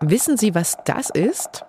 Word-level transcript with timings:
Wissen 0.00 0.38
Sie, 0.38 0.54
was 0.54 0.78
das 0.86 1.10
ist? 1.10 1.64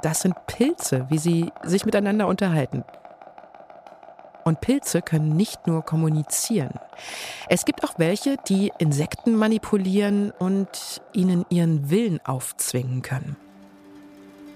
Das 0.00 0.20
sind 0.20 0.34
Pilze, 0.46 1.06
wie 1.10 1.18
sie 1.18 1.52
sich 1.62 1.84
miteinander 1.84 2.26
unterhalten. 2.26 2.84
Und 4.44 4.60
Pilze 4.60 5.02
können 5.02 5.36
nicht 5.36 5.66
nur 5.66 5.82
kommunizieren. 5.82 6.78
Es 7.48 7.64
gibt 7.64 7.84
auch 7.84 7.98
welche, 7.98 8.36
die 8.48 8.72
Insekten 8.78 9.34
manipulieren 9.36 10.30
und 10.30 11.02
ihnen 11.12 11.46
ihren 11.48 11.90
Willen 11.90 12.20
aufzwingen 12.24 13.02
können. 13.02 13.36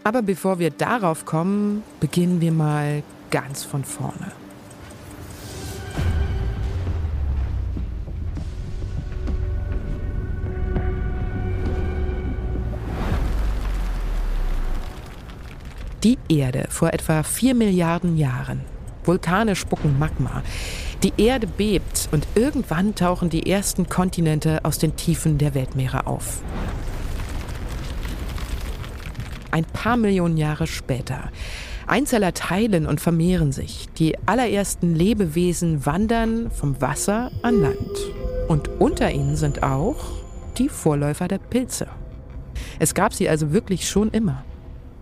Aber 0.04 0.22
bevor 0.22 0.58
wir 0.58 0.70
darauf 0.70 1.24
kommen, 1.24 1.82
beginnen 2.00 2.40
wir 2.40 2.52
mal 2.52 3.02
ganz 3.30 3.64
von 3.64 3.84
vorne. 3.84 4.32
Die 16.04 16.16
Erde 16.28 16.66
vor 16.68 16.92
etwa 16.92 17.24
vier 17.24 17.56
Milliarden 17.56 18.16
Jahren. 18.16 18.60
Vulkane 19.02 19.56
spucken 19.56 19.98
Magma. 19.98 20.44
Die 21.02 21.12
Erde 21.16 21.48
bebt 21.48 22.08
und 22.12 22.26
irgendwann 22.36 22.94
tauchen 22.94 23.30
die 23.30 23.50
ersten 23.50 23.88
Kontinente 23.88 24.64
aus 24.64 24.78
den 24.78 24.94
Tiefen 24.94 25.38
der 25.38 25.54
Weltmeere 25.54 26.06
auf. 26.06 26.42
Ein 29.50 29.64
paar 29.64 29.96
Millionen 29.96 30.36
Jahre 30.36 30.68
später. 30.68 31.30
Einzeller 31.88 32.32
teilen 32.32 32.86
und 32.86 33.00
vermehren 33.00 33.50
sich. 33.50 33.88
Die 33.98 34.16
allerersten 34.26 34.94
Lebewesen 34.94 35.84
wandern 35.84 36.52
vom 36.52 36.80
Wasser 36.80 37.32
an 37.42 37.60
Land. 37.60 37.98
Und 38.46 38.68
unter 38.78 39.10
ihnen 39.10 39.34
sind 39.34 39.64
auch 39.64 39.96
die 40.58 40.68
Vorläufer 40.68 41.26
der 41.26 41.38
Pilze. 41.38 41.88
Es 42.78 42.94
gab 42.94 43.14
sie 43.14 43.28
also 43.28 43.52
wirklich 43.52 43.88
schon 43.88 44.10
immer. 44.10 44.44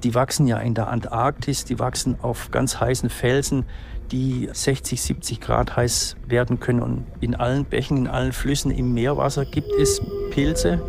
Die 0.06 0.14
wachsen 0.14 0.46
ja 0.46 0.58
in 0.58 0.74
der 0.74 0.86
Antarktis, 0.86 1.64
die 1.64 1.80
wachsen 1.80 2.16
auf 2.22 2.52
ganz 2.52 2.78
heißen 2.78 3.10
Felsen, 3.10 3.64
die 4.12 4.48
60, 4.52 5.02
70 5.02 5.40
Grad 5.40 5.74
heiß 5.74 6.14
werden 6.28 6.60
können. 6.60 6.80
Und 6.80 7.06
in 7.18 7.34
allen 7.34 7.64
Bächen, 7.64 7.96
in 7.96 8.06
allen 8.06 8.30
Flüssen, 8.30 8.70
im 8.70 8.94
Meerwasser 8.94 9.44
gibt 9.44 9.68
es 9.80 10.00
Pilze. 10.30 10.80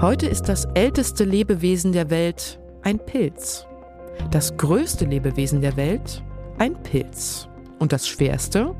Heute 0.00 0.26
ist 0.26 0.48
das 0.48 0.64
älteste 0.74 1.22
Lebewesen 1.22 1.92
der 1.92 2.10
Welt 2.10 2.58
ein 2.82 2.98
Pilz. 2.98 3.64
Das 4.32 4.56
größte 4.56 5.04
Lebewesen 5.04 5.60
der 5.60 5.76
Welt 5.76 6.20
ein 6.58 6.74
Pilz. 6.82 7.46
Und 7.78 7.92
das 7.92 8.08
schwerste 8.08 8.74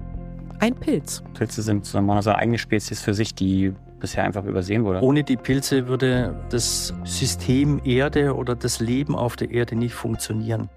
ein 0.58 0.74
Pilz. 0.74 1.22
Pilze 1.34 1.62
sind 1.62 1.84
sozusagen 1.84 2.10
eine 2.10 2.34
eigene 2.34 2.58
Spezies 2.58 3.00
für 3.00 3.14
sich, 3.14 3.32
die 3.32 3.74
bisher 3.98 4.24
einfach 4.24 4.44
übersehen 4.44 4.84
wurde. 4.84 5.00
Ohne 5.02 5.24
die 5.24 5.36
Pilze 5.36 5.88
würde 5.88 6.34
das 6.50 6.94
System 7.04 7.80
Erde 7.84 8.34
oder 8.34 8.54
das 8.54 8.80
Leben 8.80 9.14
auf 9.14 9.36
der 9.36 9.50
Erde 9.50 9.76
nicht 9.76 9.94
funktionieren. 9.94 10.68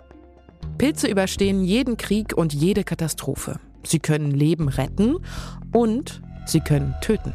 Pilze 0.78 1.08
überstehen 1.08 1.64
jeden 1.64 1.98
Krieg 1.98 2.36
und 2.36 2.54
jede 2.54 2.84
Katastrophe. 2.84 3.60
Sie 3.84 4.00
können 4.00 4.32
Leben 4.32 4.70
retten 4.70 5.18
und 5.72 6.22
sie 6.46 6.62
können 6.62 6.96
töten. 7.02 7.34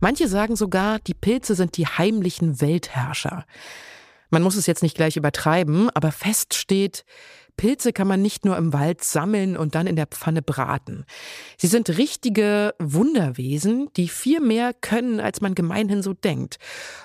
Manche 0.00 0.28
sagen 0.28 0.54
sogar, 0.54 0.98
die 0.98 1.14
Pilze 1.14 1.54
sind 1.54 1.78
die 1.78 1.86
heimlichen 1.86 2.60
Weltherrscher. 2.60 3.46
Man 4.28 4.42
muss 4.42 4.56
es 4.56 4.66
jetzt 4.66 4.82
nicht 4.82 4.96
gleich 4.96 5.16
übertreiben, 5.16 5.88
aber 5.94 6.12
fest 6.12 6.54
steht, 6.54 7.06
Pilze 7.56 7.92
kann 7.92 8.08
man 8.08 8.22
nicht 8.22 8.44
nur 8.44 8.56
im 8.56 8.72
Wald 8.72 9.04
sammeln 9.04 9.56
und 9.56 9.74
dann 9.74 9.86
in 9.86 9.96
der 9.96 10.06
Pfanne 10.06 10.42
braten. 10.42 11.04
Sie 11.56 11.66
sind 11.66 11.96
richtige 11.96 12.74
Wunderwesen, 12.78 13.90
die 13.96 14.08
viel 14.08 14.40
mehr 14.40 14.72
können, 14.74 15.20
als 15.20 15.40
man 15.40 15.54
gemeinhin 15.54 16.02
so 16.02 16.14
denkt. 16.14 16.58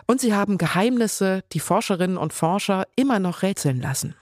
Und 0.07 0.21
sie 0.21 0.33
haben 0.33 0.57
Geheimnisse, 0.57 1.43
die 1.53 1.59
Forscherinnen 1.59 2.17
und 2.17 2.33
Forscher 2.33 2.87
immer 2.95 3.19
noch 3.19 3.41
rätseln 3.41 3.79
lassen. 3.79 4.15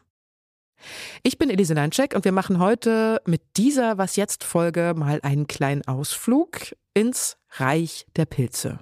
Ich 1.24 1.38
bin 1.38 1.50
Elise 1.50 1.74
Landcheck 1.74 2.14
und 2.14 2.24
wir 2.26 2.32
machen 2.32 2.60
heute 2.60 3.22
mit 3.26 3.42
dieser 3.58 3.98
Was 3.98 4.16
jetzt 4.16 4.44
Folge 4.44 4.94
mal 4.96 5.20
einen 5.24 5.48
kleinen 5.48 5.88
Ausflug 5.88 6.76
ins 6.94 7.38
Reich 7.52 8.06
der 8.16 8.26
Pilze. 8.26 8.80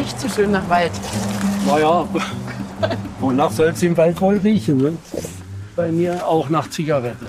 Riecht 0.00 0.18
so 0.18 0.28
schön 0.28 0.50
nach 0.50 0.68
Wald. 0.68 0.92
Naja, 1.66 2.08
wonach 3.20 3.50
soll 3.50 3.68
es 3.68 3.82
im 3.82 3.96
Wald 3.96 4.18
wohl 4.20 4.38
riechen? 4.38 4.78
Ne? 4.78 4.96
Bei 5.76 5.92
mir 5.92 6.26
auch 6.26 6.48
nach 6.48 6.70
Zigarette. 6.70 7.26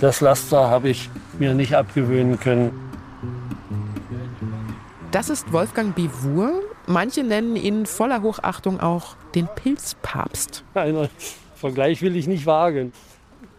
Das 0.00 0.20
Laster 0.20 0.70
habe 0.70 0.90
ich 0.90 1.10
mir 1.38 1.54
nicht 1.54 1.74
abgewöhnen 1.74 2.38
können. 2.38 2.70
Das 5.10 5.30
ist 5.30 5.52
Wolfgang 5.52 5.94
Bivour. 5.94 6.52
Manche 6.86 7.24
nennen 7.24 7.56
ihn 7.56 7.86
voller 7.86 8.22
Hochachtung 8.22 8.80
auch 8.80 9.16
den 9.34 9.48
Pilzpapst. 9.48 10.64
Einen 10.74 11.08
Vergleich 11.56 12.02
will 12.02 12.14
ich 12.16 12.28
nicht 12.28 12.46
wagen. 12.46 12.92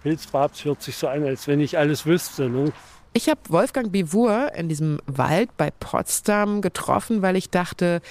Pilzpapst 0.04 0.64
hört 0.64 0.81
sich 0.81 0.96
so 0.96 1.08
an, 1.10 1.26
als 1.26 1.48
wenn 1.48 1.60
ich 1.60 1.78
alles 1.78 2.06
wüsste. 2.06 2.50
Ne? 2.50 2.72
Ich 3.12 3.28
habe 3.28 3.40
Wolfgang 3.50 3.92
Bivour 3.92 4.53
in 4.53 4.70
diesem 4.70 5.00
Wald 5.08 5.58
bei 5.58 5.72
Potsdam 5.72 6.62
getroffen, 6.62 7.24
weil 7.24 7.36
ich 7.36 7.50
dachte, 7.50 8.02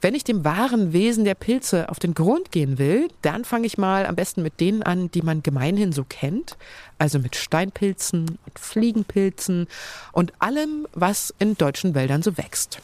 wenn 0.00 0.16
ich 0.16 0.24
dem 0.24 0.44
wahren 0.44 0.92
Wesen 0.92 1.24
der 1.24 1.36
Pilze 1.36 1.88
auf 1.88 2.00
den 2.00 2.12
Grund 2.12 2.50
gehen 2.50 2.76
will, 2.76 3.08
dann 3.22 3.44
fange 3.44 3.66
ich 3.68 3.78
mal 3.78 4.04
am 4.04 4.16
besten 4.16 4.42
mit 4.42 4.58
denen 4.58 4.82
an, 4.82 5.12
die 5.12 5.22
man 5.22 5.44
gemeinhin 5.44 5.92
so 5.92 6.02
kennt. 6.02 6.56
Also 6.98 7.20
mit 7.20 7.36
Steinpilzen 7.36 8.38
und 8.44 8.58
Fliegenpilzen 8.58 9.68
und 10.10 10.32
allem, 10.40 10.88
was 10.92 11.32
in 11.38 11.56
deutschen 11.56 11.94
Wäldern 11.94 12.24
so 12.24 12.36
wächst. 12.36 12.80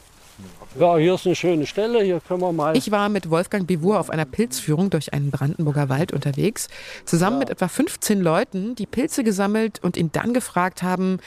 Ja, 0.79 0.97
hier 0.97 1.15
ist 1.15 1.25
eine 1.25 1.35
schöne 1.35 1.65
Stelle, 1.65 2.03
hier 2.03 2.19
können 2.19 2.41
wir 2.41 2.51
mal. 2.51 2.77
Ich 2.77 2.91
war 2.91 3.09
mit 3.09 3.29
Wolfgang 3.29 3.65
Bivour 3.65 3.99
auf 3.99 4.09
einer 4.09 4.25
Pilzführung 4.25 4.89
durch 4.89 5.13
einen 5.13 5.31
Brandenburger 5.31 5.89
Wald 5.89 6.13
unterwegs, 6.13 6.67
zusammen 7.05 7.37
ja. 7.37 7.39
mit 7.39 7.49
etwa 7.49 7.67
15 7.67 8.21
Leuten, 8.21 8.75
die 8.75 8.85
Pilze 8.85 9.23
gesammelt 9.23 9.83
und 9.83 9.97
ihn 9.97 10.11
dann 10.11 10.33
gefragt 10.33 10.83
haben, 10.83 11.19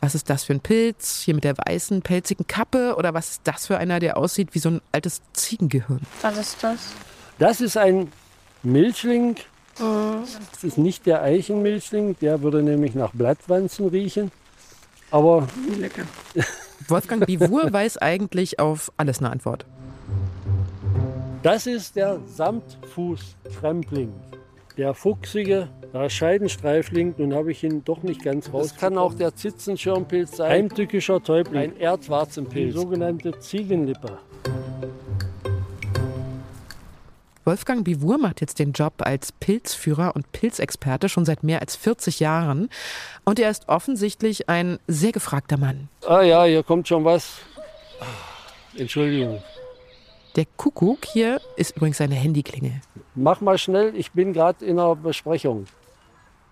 was 0.00 0.14
ist 0.14 0.28
das 0.28 0.44
für 0.44 0.52
ein 0.52 0.60
Pilz, 0.60 1.22
hier 1.22 1.34
mit 1.34 1.44
der 1.44 1.56
weißen, 1.56 2.02
pelzigen 2.02 2.46
Kappe 2.46 2.96
oder 2.98 3.14
was 3.14 3.30
ist 3.30 3.40
das 3.44 3.66
für 3.66 3.78
einer, 3.78 4.00
der 4.00 4.18
aussieht 4.18 4.50
wie 4.52 4.58
so 4.58 4.68
ein 4.68 4.80
altes 4.92 5.22
Ziegengehirn? 5.32 6.02
Was 6.20 6.36
ist 6.36 6.62
das? 6.62 6.78
Das 7.38 7.62
ist 7.62 7.78
ein 7.78 8.12
Milchling. 8.62 9.36
Mhm. 9.78 10.24
Das 10.52 10.62
ist 10.62 10.76
nicht 10.76 11.06
der 11.06 11.22
Eichenmilchling, 11.22 12.16
der 12.20 12.42
würde 12.42 12.62
nämlich 12.62 12.94
nach 12.94 13.12
Blattwanzen 13.12 13.88
riechen. 13.88 14.30
Aber 15.10 15.48
lecker. 15.78 16.02
Wolfgang 16.88 17.24
Bivour 17.26 17.72
weiß 17.72 17.98
eigentlich 17.98 18.58
auf 18.58 18.92
alles 18.96 19.18
eine 19.18 19.30
Antwort. 19.30 19.66
Das 21.42 21.66
ist 21.66 21.96
der 21.96 22.20
Samtfußkrempling. 22.26 24.12
Der 24.76 24.94
fuchsige 24.94 25.68
Scheidenstreifling, 26.08 27.14
nun 27.18 27.34
habe 27.34 27.52
ich 27.52 27.62
ihn 27.62 27.84
doch 27.84 28.02
nicht 28.02 28.24
ganz 28.24 28.52
raus. 28.52 28.68
Das 28.70 28.76
kann 28.76 28.98
auch 28.98 29.14
der 29.14 29.34
Zitzenschirmpilz 29.34 30.38
sein. 30.38 30.50
Heimtückischer 30.50 31.22
Täubling. 31.22 31.62
Ein 31.62 31.76
Erdwarzenpilz. 31.76 32.74
Die 32.74 32.80
sogenannte 32.80 33.38
Ziegenlippe. 33.38 34.18
Wolfgang 37.44 37.84
Bivour 37.84 38.16
macht 38.18 38.40
jetzt 38.40 38.58
den 38.58 38.72
Job 38.72 38.94
als 38.98 39.32
Pilzführer 39.32 40.16
und 40.16 40.32
Pilzexperte 40.32 41.10
schon 41.10 41.26
seit 41.26 41.42
mehr 41.42 41.60
als 41.60 41.76
40 41.76 42.20
Jahren. 42.20 42.70
Und 43.24 43.38
er 43.38 43.50
ist 43.50 43.68
offensichtlich 43.68 44.48
ein 44.48 44.78
sehr 44.86 45.12
gefragter 45.12 45.58
Mann. 45.58 45.88
Ah 46.06 46.22
ja, 46.22 46.44
hier 46.44 46.62
kommt 46.62 46.88
schon 46.88 47.04
was. 47.04 47.36
Entschuldigung. 48.76 49.42
Der 50.36 50.46
Kuckuck 50.56 51.04
hier 51.04 51.40
ist 51.56 51.76
übrigens 51.76 51.98
seine 51.98 52.14
Handyklingel. 52.14 52.80
Mach 53.14 53.40
mal 53.40 53.58
schnell, 53.58 53.94
ich 53.94 54.12
bin 54.12 54.32
gerade 54.32 54.64
in 54.64 54.78
einer 54.78 54.96
Besprechung. 54.96 55.66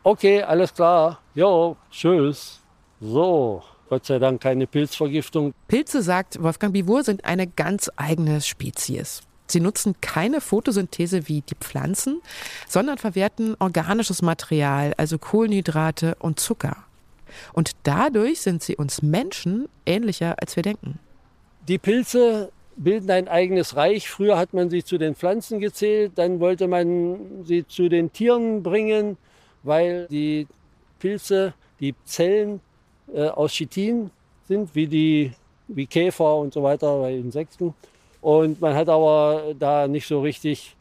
Okay, 0.05 0.43
alles 0.43 0.75
klar. 0.75 1.21
Jo, 1.35 1.77
tschüss. 1.91 2.61
So, 3.01 3.63
Gott 3.89 4.07
sei 4.07 4.19
Dank 4.19 4.41
keine 4.41 4.67
Pilzvergiftung. 4.67 5.53
Pilze, 5.69 6.03
sagt 6.03 6.41
Wolfgang 6.43 6.73
Bivour, 6.73 7.03
sind 7.03 7.25
eine 7.25 7.47
ganz 7.47 7.91
eigene 7.97 8.41
Spezies. 8.41 9.23
Sie 9.53 9.61
nutzen 9.61 9.95
keine 10.01 10.41
Photosynthese 10.41 11.29
wie 11.29 11.43
die 11.43 11.55
Pflanzen, 11.55 12.21
sondern 12.69 12.99
verwerten 12.99 13.57
organisches 13.59 14.23
Material, 14.23 14.95
also 14.97 15.19
Kohlenhydrate 15.19 16.17
und 16.19 16.41
Zucker. 16.41 16.77
Und 17.53 17.73
dadurch 17.83 18.41
sind 18.41 18.63
sie 18.63 18.77
uns 18.77 19.03
Menschen 19.03 19.69
ähnlicher, 19.87 20.37
als 20.39 20.57
wir 20.57 20.63
denken. 20.63 20.99
Die 21.69 21.79
Pilze 21.79 22.51
bilden 22.77 23.11
ein 23.11 23.29
eigenes 23.29 23.77
Reich. 23.77 24.09
Früher 24.09 24.37
hat 24.37 24.55
man 24.55 24.71
sie 24.71 24.83
zu 24.83 24.99
den 24.99 25.15
Pflanzen 25.15 25.61
gezählt, 25.61 26.13
dann 26.17 26.41
wollte 26.41 26.67
man 26.69 27.45
sie 27.45 27.67
zu 27.67 27.89
den 27.89 28.13
Tieren 28.13 28.63
bringen, 28.63 29.17
weil 29.63 30.07
die 30.11 30.47
Pilze, 30.99 31.55
die 31.81 31.95
Zellen 32.05 32.61
äh, 33.13 33.29
aus 33.29 33.53
Chitin 33.53 34.11
sind, 34.49 34.75
wie, 34.75 34.87
die, 34.87 35.33
wie 35.69 35.87
Käfer 35.87 36.37
und 36.37 36.55
so 36.55 36.63
weiter 36.63 37.01
bei 37.01 37.15
Insekten. 37.15 37.75
Und 38.23 38.61
man 38.61 38.75
hat 38.75 38.89
aber 38.89 39.55
da 39.59 39.87
nicht 39.89 40.07
so 40.07 40.23
richtig, 40.23 40.77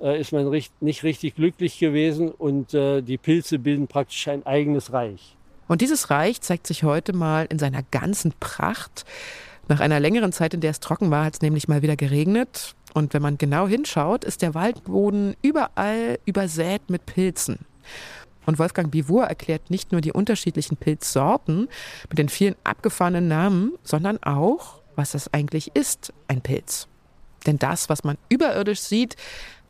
äh, 0.00 0.20
ist 0.20 0.32
man 0.32 0.48
nicht 0.80 1.02
richtig 1.02 1.34
glücklich 1.34 1.78
gewesen 1.80 2.30
und 2.30 2.74
äh, 2.74 3.00
die 3.00 3.18
Pilze 3.18 3.58
bilden 3.58 3.88
praktisch 3.88 4.28
ein 4.28 4.46
eigenes 4.46 4.92
Reich. 4.92 5.34
Und 5.68 5.80
dieses 5.80 6.10
Reich 6.10 6.42
zeigt 6.42 6.66
sich 6.66 6.84
heute 6.84 7.14
mal 7.14 7.46
in 7.48 7.58
seiner 7.58 7.82
ganzen 7.82 8.34
Pracht. 8.38 9.06
Nach 9.68 9.80
einer 9.80 10.00
längeren 10.00 10.32
Zeit, 10.32 10.52
in 10.52 10.60
der 10.60 10.72
es 10.72 10.80
trocken 10.80 11.10
war, 11.10 11.24
hat 11.24 11.34
es 11.34 11.40
nämlich 11.40 11.66
mal 11.66 11.80
wieder 11.80 11.96
geregnet. 11.96 12.74
Und 12.92 13.14
wenn 13.14 13.22
man 13.22 13.38
genau 13.38 13.66
hinschaut, 13.66 14.24
ist 14.24 14.42
der 14.42 14.54
Waldboden 14.54 15.34
überall 15.40 16.18
übersät 16.26 16.90
mit 16.90 17.06
Pilzen. 17.06 17.60
Und 18.44 18.58
Wolfgang 18.58 18.90
Bivur 18.90 19.24
erklärt 19.24 19.70
nicht 19.70 19.92
nur 19.92 20.02
die 20.02 20.12
unterschiedlichen 20.12 20.76
Pilzsorten 20.76 21.68
mit 22.10 22.18
den 22.18 22.28
vielen 22.28 22.56
abgefahrenen 22.64 23.28
Namen, 23.28 23.72
sondern 23.82 24.22
auch, 24.22 24.81
was 24.96 25.12
das 25.12 25.32
eigentlich 25.32 25.74
ist, 25.74 26.12
ein 26.28 26.40
Pilz. 26.40 26.88
Denn 27.46 27.58
das, 27.58 27.88
was 27.88 28.04
man 28.04 28.16
überirdisch 28.28 28.80
sieht, 28.80 29.16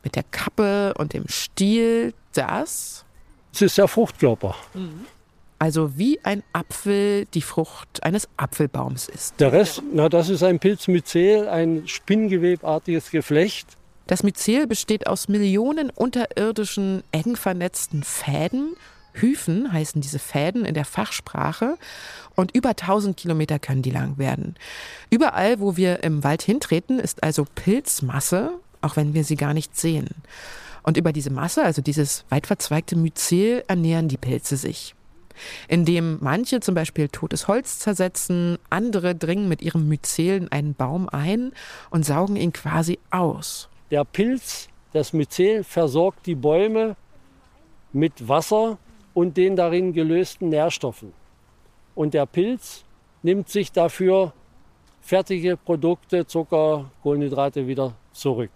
mit 0.03 0.15
der 0.15 0.23
Kappe 0.23 0.93
und 0.97 1.13
dem 1.13 1.27
Stiel, 1.27 2.13
das. 2.33 3.05
Es 3.53 3.61
ist 3.61 3.77
der 3.77 3.87
Fruchtkörper. 3.87 4.55
Mhm. 4.73 5.05
Also 5.59 5.97
wie 5.97 6.19
ein 6.23 6.43
Apfel 6.51 7.25
die 7.33 7.41
Frucht 7.41 8.03
eines 8.03 8.27
Apfelbaums 8.35 9.07
ist. 9.07 9.39
Der 9.39 9.53
Rest, 9.53 9.81
na, 9.93 10.09
das 10.09 10.27
ist 10.27 10.43
ein 10.43 10.59
Pilzmyzel, 10.59 11.47
ein 11.47 11.87
spinngewebartiges 11.87 13.11
Geflecht. 13.11 13.77
Das 14.07 14.23
Myzel 14.23 14.67
besteht 14.67 15.07
aus 15.07 15.29
Millionen 15.29 15.89
unterirdischen, 15.89 17.03
eng 17.13 17.37
vernetzten 17.37 18.03
Fäden. 18.03 18.75
Hyphen 19.13 19.71
heißen 19.71 20.01
diese 20.01 20.19
Fäden 20.19 20.65
in 20.65 20.73
der 20.73 20.85
Fachsprache. 20.85 21.77
Und 22.35 22.55
über 22.55 22.69
1000 22.69 23.15
Kilometer 23.17 23.59
können 23.59 23.81
die 23.81 23.91
lang 23.91 24.17
werden. 24.17 24.55
Überall, 25.09 25.59
wo 25.59 25.77
wir 25.77 26.03
im 26.03 26.23
Wald 26.23 26.41
hintreten, 26.41 26.99
ist 26.99 27.23
also 27.23 27.45
Pilzmasse, 27.55 28.51
auch 28.81 28.95
wenn 28.95 29.13
wir 29.13 29.23
sie 29.23 29.35
gar 29.35 29.53
nicht 29.53 29.77
sehen. 29.77 30.09
Und 30.81 30.97
über 30.97 31.13
diese 31.13 31.29
Masse, 31.29 31.63
also 31.63 31.81
dieses 31.81 32.25
weit 32.29 32.47
verzweigte 32.47 32.95
Myzel, 32.95 33.63
ernähren 33.67 34.09
die 34.09 34.17
Pilze 34.17 34.57
sich 34.57 34.95
indem 35.67 36.17
manche 36.21 36.59
zum 36.59 36.75
Beispiel 36.75 37.09
totes 37.09 37.47
Holz 37.47 37.79
zersetzen, 37.79 38.57
andere 38.69 39.15
dringen 39.15 39.47
mit 39.47 39.61
ihrem 39.61 39.87
Myzel 39.87 40.47
einen 40.51 40.73
Baum 40.73 41.09
ein 41.09 41.53
und 41.89 42.05
saugen 42.05 42.35
ihn 42.35 42.53
quasi 42.53 42.99
aus. 43.11 43.69
Der 43.91 44.05
Pilz, 44.05 44.67
das 44.93 45.13
Myzel, 45.13 45.63
versorgt 45.63 46.25
die 46.25 46.35
Bäume 46.35 46.95
mit 47.91 48.27
Wasser 48.27 48.77
und 49.13 49.37
den 49.37 49.55
darin 49.55 49.93
gelösten 49.93 50.49
Nährstoffen. 50.49 51.13
Und 51.95 52.13
der 52.13 52.25
Pilz 52.25 52.83
nimmt 53.21 53.49
sich 53.49 53.71
dafür 53.71 54.33
fertige 55.01 55.57
Produkte, 55.57 56.25
Zucker, 56.25 56.89
Kohlenhydrate 57.03 57.67
wieder 57.67 57.93
zurück. 58.13 58.51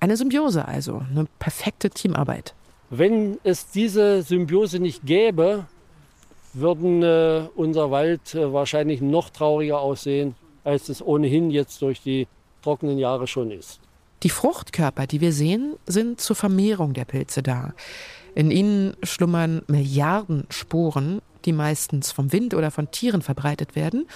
Eine 0.00 0.16
Symbiose 0.16 0.66
also, 0.66 1.02
eine 1.10 1.26
perfekte 1.38 1.90
Teamarbeit. 1.90 2.54
Wenn 2.88 3.38
es 3.44 3.70
diese 3.70 4.22
Symbiose 4.22 4.80
nicht 4.80 5.04
gäbe, 5.04 5.66
würden 6.52 7.02
äh, 7.02 7.42
unser 7.54 7.90
Wald 7.90 8.34
äh, 8.34 8.52
wahrscheinlich 8.52 9.00
noch 9.00 9.30
trauriger 9.30 9.80
aussehen, 9.80 10.34
als 10.64 10.88
es 10.88 11.00
ohnehin 11.00 11.50
jetzt 11.50 11.80
durch 11.82 12.02
die 12.02 12.26
trockenen 12.62 12.98
Jahre 12.98 13.26
schon 13.26 13.50
ist. 13.50 13.80
Die 14.22 14.30
Fruchtkörper, 14.30 15.06
die 15.06 15.20
wir 15.20 15.32
sehen, 15.32 15.76
sind 15.86 16.20
zur 16.20 16.36
Vermehrung 16.36 16.92
der 16.92 17.04
Pilze 17.04 17.42
da. 17.42 17.72
In 18.34 18.50
ihnen 18.50 18.96
schlummern 19.02 19.62
Milliarden 19.66 20.46
Sporen, 20.50 21.20
die 21.44 21.52
meistens 21.52 22.12
vom 22.12 22.32
Wind 22.32 22.54
oder 22.54 22.70
von 22.70 22.90
Tieren 22.90 23.22
verbreitet 23.22 23.74
werden 23.76 24.06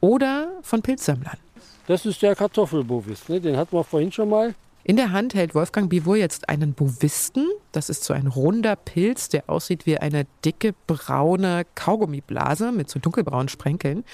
oder 0.00 0.52
von 0.62 0.82
Pilzsammlern. 0.82 1.38
Das 1.86 2.06
ist 2.06 2.22
der 2.22 2.34
Kartoffelbovis, 2.34 3.28
ne? 3.28 3.40
den 3.40 3.56
hatten 3.56 3.76
wir 3.76 3.84
vorhin 3.84 4.12
schon 4.12 4.30
mal. 4.30 4.54
In 4.86 4.96
der 4.96 5.12
Hand 5.12 5.32
hält 5.34 5.54
Wolfgang 5.54 5.88
Bivur 5.88 6.16
jetzt 6.16 6.50
einen 6.50 6.74
Bovisten. 6.74 7.48
Das 7.72 7.88
ist 7.88 8.04
so 8.04 8.12
ein 8.12 8.26
runder 8.26 8.76
Pilz, 8.76 9.30
der 9.30 9.48
aussieht 9.48 9.86
wie 9.86 9.96
eine 9.96 10.26
dicke 10.44 10.74
braune 10.86 11.64
Kaugummiblase 11.74 12.70
mit 12.70 12.90
so 12.90 13.00
dunkelbraunen 13.00 13.48
Sprenkeln. 13.48 14.04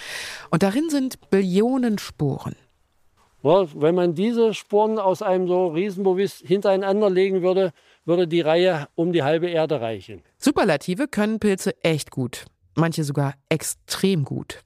Und 0.50 0.62
darin 0.62 0.88
sind 0.88 1.28
Billionen 1.30 1.98
Sporen. 1.98 2.54
Wenn 3.42 3.94
man 3.94 4.14
diese 4.14 4.54
Sporen 4.54 4.98
aus 4.98 5.22
einem 5.22 5.48
so 5.48 5.68
Riesenbovis 5.68 6.42
hintereinander 6.44 7.08
legen 7.08 7.42
würde, 7.42 7.72
würde 8.04 8.28
die 8.28 8.40
Reihe 8.40 8.88
um 8.94 9.12
die 9.12 9.22
halbe 9.22 9.48
Erde 9.48 9.80
reichen. 9.80 10.22
Superlative 10.38 11.08
können 11.08 11.38
Pilze 11.38 11.72
echt 11.82 12.10
gut. 12.10 12.44
Manche 12.76 13.04
sogar 13.04 13.34
extrem 13.48 14.24
gut. 14.24 14.62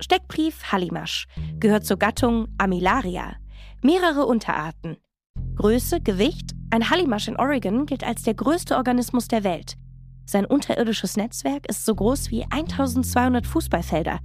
Steckbrief 0.00 0.70
Hallimasch 0.70 1.26
gehört 1.60 1.86
zur 1.86 1.98
Gattung 1.98 2.48
Amilaria. 2.58 3.36
Mehrere 3.82 4.26
Unterarten. 4.26 4.96
Größe, 5.56 6.00
Gewicht. 6.00 6.52
Ein 6.70 6.90
Hallimasch 6.90 7.28
in 7.28 7.36
Oregon 7.36 7.86
gilt 7.86 8.04
als 8.04 8.22
der 8.22 8.34
größte 8.34 8.76
Organismus 8.76 9.28
der 9.28 9.44
Welt. 9.44 9.76
Sein 10.26 10.46
unterirdisches 10.46 11.16
Netzwerk 11.16 11.68
ist 11.68 11.84
so 11.84 11.94
groß 11.94 12.30
wie 12.30 12.44
1200 12.48 13.46
Fußballfelder. 13.46 14.20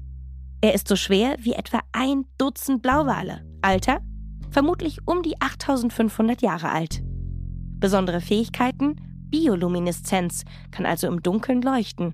Er 0.62 0.74
ist 0.74 0.88
so 0.88 0.96
schwer 0.96 1.36
wie 1.40 1.54
etwa 1.54 1.80
ein 1.92 2.26
Dutzend 2.38 2.82
Blauwale. 2.82 3.46
Alter? 3.62 4.00
Vermutlich 4.52 5.00
um 5.06 5.22
die 5.22 5.40
8500 5.40 6.42
Jahre 6.42 6.70
alt. 6.70 7.02
Besondere 7.80 8.22
Fähigkeiten? 8.22 8.96
Biolumineszenz, 9.30 10.44
kann 10.72 10.86
also 10.86 11.08
im 11.08 11.22
Dunkeln 11.22 11.62
leuchten. 11.62 12.14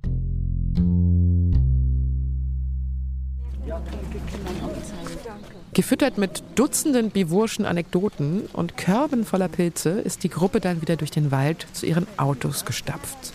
Gefüttert 5.73 6.17
mit 6.17 6.43
Dutzenden 6.55 7.09
bivurschen 7.09 7.65
Anekdoten 7.65 8.47
und 8.53 8.77
Körben 8.77 9.25
voller 9.25 9.47
Pilze 9.47 9.89
ist 9.89 10.23
die 10.23 10.29
Gruppe 10.29 10.59
dann 10.59 10.81
wieder 10.81 10.97
durch 10.97 11.11
den 11.11 11.31
Wald 11.31 11.67
zu 11.73 11.85
ihren 11.85 12.07
Autos 12.17 12.65
gestapft. 12.65 13.33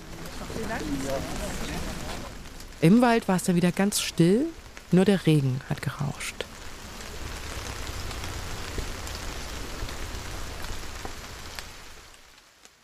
Im 2.80 3.00
Wald 3.00 3.28
war 3.28 3.36
es 3.36 3.44
dann 3.44 3.56
wieder 3.56 3.72
ganz 3.72 4.00
still, 4.00 4.46
nur 4.92 5.04
der 5.04 5.26
Regen 5.26 5.60
hat 5.68 5.82
gerauscht. 5.82 6.46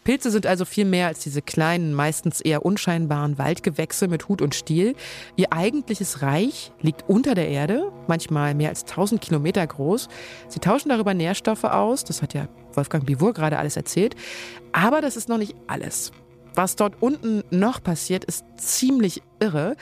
Pilze 0.06 0.30
sind 0.30 0.46
also 0.46 0.64
viel 0.64 0.84
mehr 0.84 1.08
als 1.08 1.18
diese 1.18 1.42
kleinen, 1.42 1.92
meistens 1.92 2.40
eher 2.40 2.64
unscheinbaren 2.64 3.38
Waldgewächse 3.38 4.06
mit 4.06 4.28
Hut 4.28 4.40
und 4.40 4.54
Stiel. 4.54 4.94
Ihr 5.34 5.52
eigentliches 5.52 6.22
Reich 6.22 6.70
liegt 6.80 7.08
unter 7.08 7.34
der 7.34 7.48
Erde, 7.48 7.90
manchmal 8.06 8.54
mehr 8.54 8.68
als 8.68 8.82
1000 8.82 9.20
Kilometer 9.20 9.66
groß. 9.66 10.06
Sie 10.46 10.60
tauschen 10.60 10.90
darüber 10.90 11.12
Nährstoffe 11.12 11.64
aus, 11.64 12.04
das 12.04 12.22
hat 12.22 12.34
ja 12.34 12.46
Wolfgang 12.74 13.04
Bivur 13.04 13.32
gerade 13.32 13.58
alles 13.58 13.76
erzählt. 13.76 14.14
Aber 14.70 15.00
das 15.00 15.16
ist 15.16 15.28
noch 15.28 15.38
nicht 15.38 15.56
alles. 15.66 16.12
Was 16.56 16.74
dort 16.74 17.02
unten 17.02 17.44
noch 17.50 17.82
passiert, 17.82 18.24
ist 18.24 18.44
ziemlich 18.56 19.22
irre. 19.40 19.76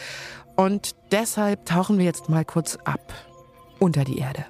Und 0.57 0.97
deshalb 1.13 1.65
tauchen 1.67 1.99
wir 1.99 2.05
jetzt 2.05 2.29
mal 2.29 2.45
kurz 2.45 2.77
ab 2.85 3.15
unter 3.79 4.05
die 4.05 4.19
Erde. 4.19 4.45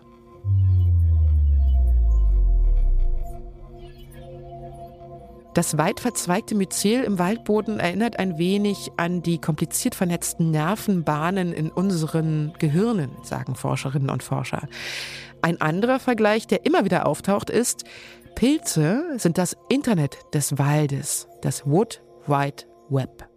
Das 5.53 5.79
weit 5.79 6.01
verzweigte 6.01 6.57
Myzel 6.57 7.05
im 7.05 7.19
Waldboden 7.21 7.79
erinnert 7.79 8.19
ein 8.19 8.39
wenig 8.39 8.91
an 8.97 9.23
die 9.23 9.39
kompliziert 9.39 9.95
vernetzten 9.95 10.51
Nervenbahnen 10.51 11.53
in 11.53 11.71
unseren 11.71 12.55
Gehirnen, 12.59 13.11
sagen 13.23 13.55
Forscherinnen 13.55 14.11
und 14.11 14.25
Forscher. 14.25 14.67
Ein 15.43 15.61
anderer 15.61 16.01
Vergleich, 16.01 16.49
der 16.49 16.67
immer 16.67 16.85
wieder 16.85 17.07
auftaucht, 17.07 17.51
ist, 17.51 17.85
Pilze 18.35 19.05
sind 19.17 19.39
das 19.39 19.57
Internet 19.69 20.17
des 20.33 20.59
Waldes, 20.59 21.29
das 21.43 21.67
Wood 21.67 22.01
Wide 22.27 22.65
Web. 22.89 23.29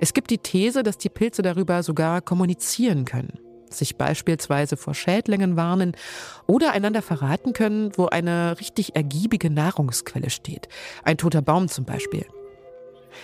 Es 0.00 0.14
gibt 0.14 0.30
die 0.30 0.38
These, 0.38 0.82
dass 0.82 0.98
die 0.98 1.10
Pilze 1.10 1.42
darüber 1.42 1.82
sogar 1.82 2.22
kommunizieren 2.22 3.04
können 3.04 3.38
sich 3.74 3.96
beispielsweise 3.96 4.76
vor 4.76 4.94
Schädlingen 4.94 5.56
warnen 5.56 5.96
oder 6.46 6.72
einander 6.72 7.02
verraten 7.02 7.52
können, 7.52 7.92
wo 7.96 8.06
eine 8.06 8.58
richtig 8.60 8.96
ergiebige 8.96 9.50
Nahrungsquelle 9.50 10.30
steht. 10.30 10.68
Ein 11.04 11.18
toter 11.18 11.42
Baum 11.42 11.68
zum 11.68 11.84
Beispiel. 11.84 12.26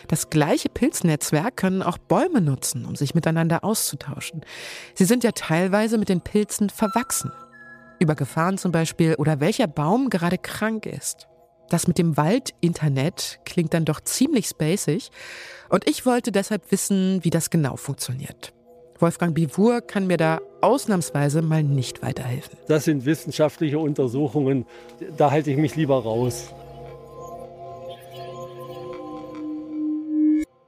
Das 0.09 0.31
gleiche 0.31 0.69
Pilznetzwerk 0.69 1.57
können 1.57 1.83
auch 1.83 1.99
Bäume 1.99 2.41
nutzen, 2.41 2.85
um 2.87 2.97
sich 2.97 3.15
miteinander 3.15 3.63
auszutauschen. 3.65 4.45
Sie 4.95 5.05
sind 5.05 5.23
ja 5.23 5.33
teilweise 5.33 5.97
mit 5.97 6.09
den 6.09 6.21
Pilzen 6.21 6.71
verwachsen. 6.71 7.33
Über 7.99 8.15
Gefahren 8.15 8.59
zum 8.59 8.73
Beispiel 8.73 9.15
oder 9.15 9.41
welcher 9.41 9.69
Baum 9.69 10.11
gerade 10.11 10.39
krank 10.39 10.87
ist. 10.87 11.29
Das 11.69 11.89
mit 11.89 11.99
dem 11.99 12.17
Wald-Internet 12.17 13.41
klingt 13.45 13.75
dann 13.75 13.85
doch 13.85 14.01
ziemlich 14.01 14.47
spacig 14.47 15.11
und 15.69 15.89
ich 15.89 16.07
wollte 16.07 16.31
deshalb 16.31 16.71
wissen, 16.71 17.19
wie 17.23 17.31
das 17.31 17.51
genau 17.51 17.77
funktioniert. 17.77 18.53
Wolfgang 18.99 19.35
Bivur 19.35 19.81
kann 19.83 20.07
mir 20.07 20.17
da 20.17 20.41
ausnahmsweise 20.63 21.43
mal 21.43 21.63
nicht 21.63 22.03
weiterhelfen. 22.03 22.57
Das 22.67 22.85
sind 22.85 23.05
wissenschaftliche 23.05 23.79
Untersuchungen, 23.79 24.65
da 25.17 25.31
halte 25.31 25.51
ich 25.51 25.57
mich 25.57 25.77
lieber 25.77 26.03
raus. 26.03 26.55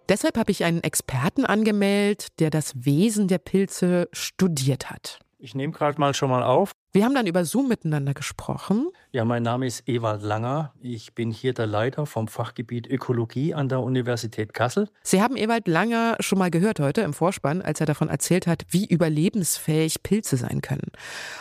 Deshalb 0.08 0.38
habe 0.38 0.50
ich 0.50 0.64
einen 0.64 0.82
Experten 0.82 1.44
angemeldet, 1.44 2.28
der 2.38 2.48
das 2.50 2.72
Wesen 2.74 3.28
der 3.28 3.38
Pilze 3.38 4.08
studiert 4.12 4.90
hat. 4.90 5.20
Ich 5.40 5.54
nehme 5.54 5.72
gerade 5.72 6.00
mal 6.00 6.14
schon 6.14 6.30
mal 6.30 6.42
auf. 6.42 6.72
Wir 6.92 7.04
haben 7.04 7.14
dann 7.14 7.28
über 7.28 7.44
Zoom 7.44 7.68
miteinander 7.68 8.12
gesprochen. 8.12 8.88
Ja, 9.12 9.24
mein 9.24 9.44
Name 9.44 9.66
ist 9.66 9.88
Ewald 9.88 10.22
Langer. 10.22 10.72
Ich 10.80 11.14
bin 11.14 11.30
hier 11.30 11.54
der 11.54 11.66
Leiter 11.68 12.06
vom 12.06 12.26
Fachgebiet 12.26 12.88
Ökologie 12.88 13.54
an 13.54 13.68
der 13.68 13.80
Universität 13.80 14.52
Kassel. 14.52 14.88
Sie 15.04 15.22
haben 15.22 15.36
Ewald 15.36 15.68
Langer 15.68 16.16
schon 16.18 16.38
mal 16.38 16.50
gehört 16.50 16.80
heute 16.80 17.02
im 17.02 17.12
Vorspann, 17.12 17.62
als 17.62 17.78
er 17.78 17.86
davon 17.86 18.08
erzählt 18.08 18.48
hat, 18.48 18.64
wie 18.70 18.84
überlebensfähig 18.84 20.02
Pilze 20.02 20.36
sein 20.36 20.60
können. 20.60 20.90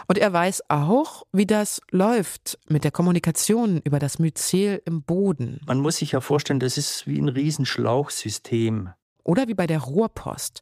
Und 0.07 0.19
er 0.19 0.31
weiß 0.31 0.63
auch, 0.69 1.23
wie 1.31 1.47
das 1.47 1.81
läuft 1.89 2.59
mit 2.67 2.83
der 2.83 2.91
Kommunikation 2.91 3.81
über 3.83 3.97
das 3.97 4.19
Myzel 4.19 4.83
im 4.85 5.01
Boden. 5.01 5.61
Man 5.65 5.79
muss 5.79 5.97
sich 5.97 6.11
ja 6.11 6.21
vorstellen, 6.21 6.59
das 6.59 6.77
ist 6.77 7.07
wie 7.07 7.19
ein 7.19 7.29
Riesenschlauchsystem. 7.29 8.89
Oder 9.27 9.47
wie 9.49 9.53
bei 9.53 9.67
der 9.67 9.79
Rohrpost. 9.79 10.61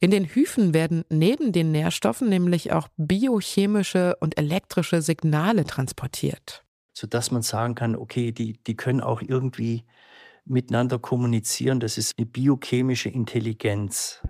In 0.00 0.10
den 0.10 0.24
Hyphen 0.24 0.74
werden 0.74 1.04
neben 1.08 1.52
den 1.52 1.70
Nährstoffen 1.70 2.28
nämlich 2.28 2.72
auch 2.72 2.88
biochemische 2.96 4.16
und 4.18 4.36
elektrische 4.36 5.00
Signale 5.00 5.64
transportiert. 5.64 6.64
Sodass 6.92 7.30
man 7.30 7.42
sagen 7.42 7.76
kann, 7.76 7.94
okay, 7.94 8.32
die, 8.32 8.54
die 8.64 8.76
können 8.76 9.00
auch 9.00 9.22
irgendwie 9.22 9.84
miteinander 10.44 10.98
kommunizieren. 10.98 11.78
Das 11.78 11.98
ist 11.98 12.18
eine 12.18 12.26
biochemische 12.26 13.08
Intelligenz. 13.08 14.20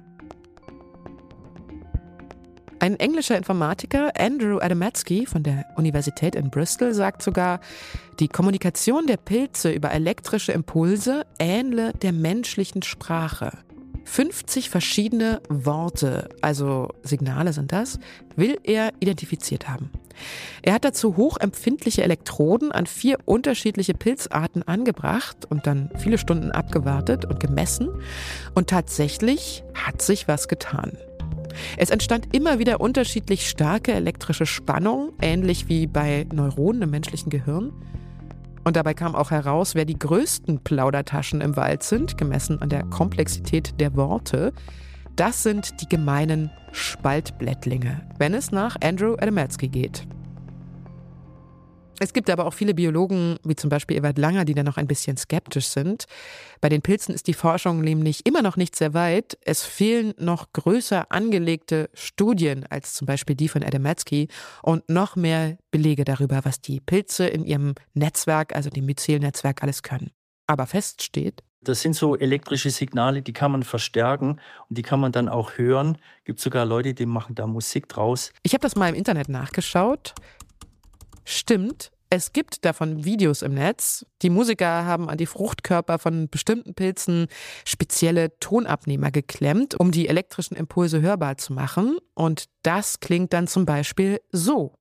Ein 2.81 2.97
englischer 2.97 3.37
Informatiker, 3.37 4.13
Andrew 4.19 4.59
Adamatsky 4.59 5.27
von 5.27 5.43
der 5.43 5.67
Universität 5.77 6.35
in 6.35 6.51
Bristol, 6.51 6.93
sagt 6.93 7.23
sogar, 7.23 7.61
die 8.21 8.29
Kommunikation 8.29 9.07
der 9.07 9.19
Pilze 9.19 9.71
über 9.71 9.91
elektrische 9.91 10.53
Impulse 10.53 11.27
ähnle 11.39 11.93
der 11.93 12.13
menschlichen 12.13 12.83
Sprache. 12.83 13.53
50 14.05 14.71
verschiedene 14.71 15.41
Worte, 15.49 16.29
also 16.41 16.89
Signale 17.03 17.53
sind 17.53 17.73
das, 17.73 17.99
will 18.37 18.59
er 18.65 18.93
identifiziert 19.01 19.69
haben. 19.69 19.91
Er 20.63 20.75
hat 20.75 20.85
dazu 20.85 21.17
hochempfindliche 21.17 22.03
Elektroden 22.03 22.73
an 22.73 22.87
vier 22.87 23.19
unterschiedliche 23.25 23.95
Pilzarten 23.95 24.63
angebracht 24.63 25.47
und 25.49 25.67
dann 25.67 25.91
viele 25.99 26.19
Stunden 26.19 26.51
abgewartet 26.51 27.25
und 27.25 27.41
gemessen. 27.41 27.89
Und 28.55 28.69
tatsächlich 28.69 29.65
hat 29.75 30.03
sich 30.03 30.29
was 30.29 30.49
getan. 30.49 30.99
Es 31.77 31.91
entstand 31.91 32.35
immer 32.35 32.59
wieder 32.59 32.81
unterschiedlich 32.81 33.49
starke 33.49 33.93
elektrische 33.93 34.47
Spannung, 34.47 35.13
ähnlich 35.21 35.69
wie 35.69 35.87
bei 35.87 36.27
Neuronen 36.33 36.83
im 36.83 36.91
menschlichen 36.91 37.31
Gehirn. 37.31 37.73
Und 38.71 38.77
dabei 38.77 38.95
kam 38.95 39.17
auch 39.17 39.33
heraus, 39.33 39.75
wer 39.75 39.85
die 39.85 39.99
größten 39.99 40.61
Plaudertaschen 40.61 41.41
im 41.41 41.57
Wald 41.57 41.83
sind, 41.83 42.17
gemessen 42.17 42.63
an 42.63 42.69
der 42.69 42.85
Komplexität 42.85 43.81
der 43.81 43.97
Worte. 43.97 44.53
Das 45.17 45.43
sind 45.43 45.81
die 45.81 45.89
gemeinen 45.89 46.53
Spaltblättlinge, 46.71 48.03
wenn 48.19 48.33
es 48.33 48.53
nach 48.53 48.77
Andrew 48.81 49.15
Adamatsky 49.15 49.67
geht. 49.67 50.07
Es 52.03 52.15
gibt 52.15 52.31
aber 52.31 52.47
auch 52.47 52.55
viele 52.55 52.73
Biologen, 52.73 53.39
wie 53.45 53.57
zum 53.57 53.69
Beispiel 53.69 53.99
Ewald 53.99 54.17
Langer, 54.17 54.47
die 54.47 54.55
da 54.55 54.63
noch 54.63 54.79
ein 54.79 54.87
bisschen 54.87 55.19
skeptisch 55.19 55.69
sind. 55.69 56.07
Bei 56.63 56.71
den 56.71 56.81
Pilzen 56.81 57.15
ist 57.15 57.27
die 57.27 57.35
Forschung 57.35 57.83
nämlich 57.83 58.25
immer 58.25 58.41
noch 58.41 58.57
nicht 58.57 58.75
sehr 58.75 58.95
weit. 58.95 59.37
Es 59.45 59.65
fehlen 59.65 60.15
noch 60.17 60.51
größer 60.55 61.13
angelegte 61.13 61.91
Studien 61.93 62.65
als 62.71 62.95
zum 62.95 63.07
Beispiel 63.07 63.37
die 63.37 63.49
von 63.49 63.63
Adamatsky 63.63 64.29
und 64.63 64.89
noch 64.89 65.15
mehr 65.15 65.59
Belege 65.71 66.05
darüber, 66.05 66.41
was 66.45 66.63
die 66.63 66.81
Pilze 66.81 67.27
in 67.27 67.45
ihrem 67.45 67.75
Netzwerk, 67.93 68.57
also 68.57 68.71
dem 68.71 68.87
Myzel-Netzwerk, 68.87 69.63
alles 69.63 69.83
können. 69.83 70.11
Aber 70.47 70.67
fest 70.67 71.03
steht, 71.03 71.43
das 71.63 71.83
sind 71.83 71.95
so 71.95 72.17
elektrische 72.17 72.71
Signale, 72.71 73.21
die 73.21 73.35
kann 73.35 73.53
man 73.53 73.63
verstärken 73.63 74.41
und 74.71 74.79
die 74.79 74.83
kann 74.83 74.99
man 74.99 75.13
dann 75.13 75.29
auch 75.29 75.59
hören. 75.59 75.99
Es 76.21 76.25
Gibt 76.25 76.41
sogar 76.41 76.65
Leute, 76.65 76.95
die 76.95 77.05
machen 77.05 77.35
da 77.35 77.47
Musik 77.47 77.87
draus. 77.87 78.33
Ich 78.43 78.55
habe 78.55 78.63
das 78.63 78.77
mal 78.77 78.89
im 78.89 78.95
Internet 78.95 79.29
nachgeschaut. 79.29 80.15
Stimmt, 81.25 81.91
es 82.13 82.33
gibt 82.33 82.65
davon 82.65 83.05
Videos 83.05 83.43
im 83.43 83.55
Netz. 83.55 84.05
Die 84.23 84.31
Musiker 84.31 84.85
haben 84.85 85.09
an 85.09 85.17
die 85.17 85.27
Fruchtkörper 85.27 86.01
von 86.01 86.29
bestimmten 86.29 86.75
Pilzen 86.75 87.29
spezielle 87.65 88.37
Tonabnehmer 88.41 89.13
geklemmt, 89.13 89.79
um 89.79 89.93
die 89.93 90.09
elektrischen 90.09 90.57
Impulse 90.57 91.01
hörbar 91.01 91.39
zu 91.39 91.53
machen. 91.53 91.99
Und 92.15 92.47
das 92.65 92.99
klingt 92.99 93.33
dann 93.33 93.47
zum 93.47 93.65
Beispiel 93.65 94.21
so. 94.33 94.75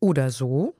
Oder 0.00 0.30
so. 0.30 0.74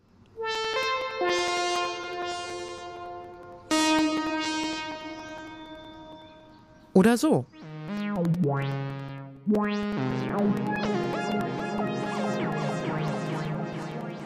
Oder 6.95 7.19
so. 7.19 7.45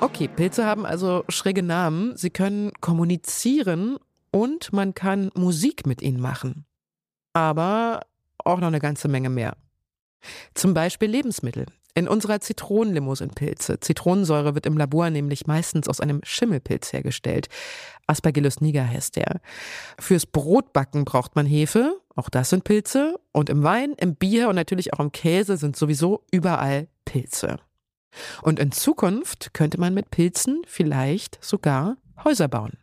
Okay, 0.01 0.29
Pilze 0.29 0.65
haben 0.65 0.87
also 0.87 1.25
schräge 1.29 1.63
Namen. 1.65 2.17
Sie 2.17 2.31
können 2.31 2.71
kommunizieren 2.81 3.99
und 4.31 4.73
man 4.73 4.95
kann 4.95 5.31
Musik 5.35 5.87
mit 5.87 6.03
ihnen 6.03 6.21
machen. 6.21 6.65
Aber 7.33 8.03
auch 8.45 8.61
noch 8.61 8.69
eine 8.69 8.79
ganze 8.79 9.09
Menge 9.09 9.29
mehr. 9.29 9.57
Zum 10.55 10.73
Beispiel 10.73 11.11
Lebensmittel. 11.11 11.67
In 11.95 12.07
unserer 12.07 12.41
Zitronenlimo 12.41 13.15
sind 13.17 13.35
Pilze. 13.35 13.81
Zitronensäure 13.81 14.55
wird 14.55 14.67
im 14.67 14.79
Labor 14.79 15.11
nämlich 15.11 15.47
meistens 15.47 15.89
aus 15.89 16.01
einem 16.01 16.21
Schimmelpilz 16.23 16.93
hergestellt. 16.93 17.49
Aspergillus 18.07 18.61
niger 18.61 18.89
heißt 18.89 19.17
der. 19.17 19.41
Fürs 19.99 20.27
Brotbacken 20.27 21.05
braucht 21.05 21.35
man 21.35 21.47
Hefe, 21.47 22.01
auch 22.21 22.29
das 22.29 22.51
sind 22.51 22.65
Pilze. 22.65 23.19
Und 23.33 23.49
im 23.49 23.63
Wein, 23.63 23.95
im 23.99 24.15
Bier 24.15 24.49
und 24.51 24.57
natürlich 24.57 24.93
auch 24.93 25.01
im 25.01 25.11
Käse 25.11 25.57
sind 25.57 25.75
sowieso 25.75 26.23
überall 26.31 26.87
Pilze. 27.07 27.59
Und 28.43 28.59
in 28.59 28.73
Zukunft 28.73 29.55
könnte 29.55 29.81
man 29.81 29.95
mit 29.95 30.11
Pilzen 30.11 30.63
vielleicht 30.67 31.43
sogar 31.43 31.97
Häuser 32.23 32.49
bauen. 32.49 32.77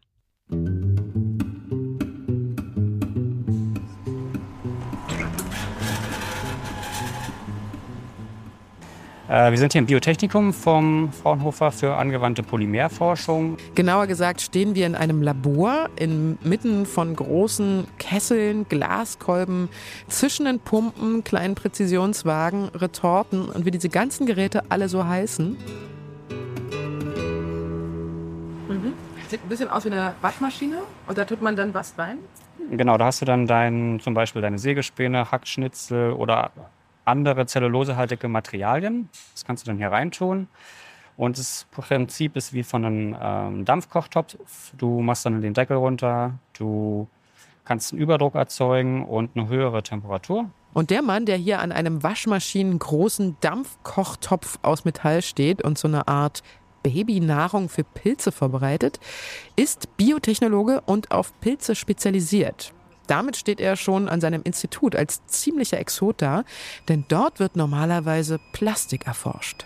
Wir 9.28 9.58
sind 9.58 9.74
hier 9.74 9.80
im 9.80 9.88
Biotechnikum 9.88 10.54
vom 10.54 11.12
Fraunhofer 11.12 11.74
für 11.74 11.96
angewandte 11.96 12.44
Polymerforschung. 12.44 13.58
Genauer 13.76 14.08
gesagt 14.08 14.40
stehen 14.40 14.74
wir 14.74 14.88
in 14.88 14.96
einem 14.96 15.22
Labor 15.22 15.90
inmitten 15.98 16.86
von 16.86 17.14
großen 17.14 17.88
Kesseln, 17.98 18.66
Glaskolben, 18.70 19.68
zischenden 20.08 20.62
Pumpen, 20.62 21.26
kleinen 21.26 21.56
Präzisionswagen, 21.56 22.70
Retorten 22.70 23.50
und 23.50 23.66
wie 23.66 23.72
diese 23.72 23.90
ganzen 23.90 24.26
Geräte 24.28 24.64
alle 24.70 24.88
so 24.88 25.06
heißen. 25.06 25.58
Mhm. 28.70 28.94
Sieht 29.28 29.44
ein 29.44 29.50
bisschen 29.50 29.70
aus 29.70 29.84
wie 29.84 29.92
eine 29.92 30.14
Waschmaschine 30.22 30.78
und 31.06 31.18
da 31.18 31.26
tut 31.26 31.42
man 31.42 31.58
dann 31.58 31.74
was 31.74 31.94
rein? 31.98 32.20
Genau, 32.72 32.98
da 32.98 33.08
hast 33.08 33.22
du 33.22 33.26
dann 33.26 33.46
dein, 33.46 34.00
zum 34.02 34.14
Beispiel 34.14 34.42
deine 34.42 34.58
Sägespäne, 34.58 35.32
Hackschnitzel 35.32 36.14
oder 36.14 36.52
andere 37.08 37.46
zellulosehaltige 37.46 38.28
Materialien. 38.28 39.10
Das 39.34 39.46
kannst 39.46 39.66
du 39.66 39.72
dann 39.72 39.78
hier 39.78 39.92
reintun. 39.92 40.48
Und 41.16 41.40
das 41.40 41.66
Prinzip 41.72 42.36
ist 42.36 42.54
wie 42.54 42.64
von 42.64 42.86
einem 42.86 43.18
ähm, 43.20 43.66
Dampfkochtopf. 43.66 44.38
Du 44.78 45.02
machst 45.02 45.26
dann 45.26 45.42
den 45.42 45.56
Deckel 45.56 45.78
runter, 45.78 46.38
du 46.54 47.08
kannst 47.66 47.92
einen 47.92 48.02
Überdruck 48.02 48.36
erzeugen 48.36 49.04
und 49.04 49.32
eine 49.36 49.48
höhere 49.48 49.82
Temperatur. 49.82 50.50
Und 50.74 50.92
der 50.92 51.02
Mann, 51.02 51.26
der 51.26 51.38
hier 51.38 51.60
an 51.60 51.72
einem 51.72 52.04
waschmaschinengroßen 52.04 53.38
Dampfkochtopf 53.42 54.60
aus 54.62 54.86
Metall 54.86 55.24
steht 55.24 55.64
und 55.64 55.78
so 55.80 55.88
eine 55.88 56.08
Art 56.08 56.44
Babynahrung 56.84 57.68
für 57.68 57.84
Pilze 57.84 58.32
vorbereitet, 58.32 59.00
ist 59.56 59.98
Biotechnologe 59.98 60.82
und 60.86 61.12
auf 61.12 61.38
Pilze 61.42 61.74
spezialisiert. 61.74 62.74
Damit 63.08 63.38
steht 63.38 63.60
er 63.60 63.76
schon 63.76 64.10
an 64.10 64.22
seinem 64.22 64.42
Institut 64.44 64.96
als 64.96 65.26
ziemlicher 65.26 65.80
Exot 65.80 66.22
da, 66.22 66.44
denn 66.88 67.06
dort 67.08 67.40
wird 67.40 67.56
normalerweise 67.56 68.40
Plastik 68.52 69.08
erforscht. 69.08 69.66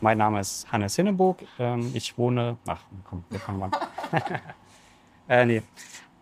Mein 0.00 0.18
Name 0.18 0.40
ist 0.40 0.70
Hannes 0.70 0.96
Hinneburg. 0.96 1.38
Ähm, 1.58 1.90
ich 1.94 2.18
wohne. 2.18 2.56
Ach, 2.66 2.80
komm, 3.04 3.24
wir 3.30 3.38
fangen 3.38 3.58
mal 3.60 3.70
an. 4.10 4.22
äh, 5.28 5.46
nee. 5.46 5.62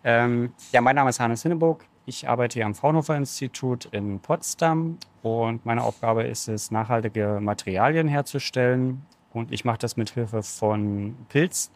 Ähm, 0.03 0.53
ja, 0.71 0.81
mein 0.81 0.95
Name 0.95 1.09
ist 1.09 1.19
Hannes 1.19 1.41
Hinneburg. 1.41 1.85
Ich 2.05 2.27
arbeite 2.27 2.55
hier 2.55 2.65
am 2.65 2.75
Fraunhofer 2.75 3.15
Institut 3.15 3.85
in 3.85 4.19
Potsdam 4.19 4.97
und 5.21 5.65
meine 5.65 5.83
Aufgabe 5.83 6.23
ist 6.23 6.47
es, 6.47 6.71
nachhaltige 6.71 7.39
Materialien 7.41 8.07
herzustellen. 8.07 9.05
Und 9.33 9.51
ich 9.51 9.65
mache 9.65 9.77
das 9.77 9.97
mit 9.97 10.09
Hilfe 10.11 10.43
von 10.43 11.15
Pilz, 11.29 11.71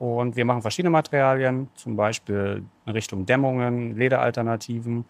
und 0.00 0.34
wir 0.34 0.46
machen 0.46 0.62
verschiedene 0.62 0.88
Materialien, 0.88 1.68
zum 1.74 1.94
Beispiel 1.94 2.64
in 2.86 2.92
Richtung 2.92 3.26
Dämmungen, 3.26 3.94
Lederalternativen, 3.96 5.04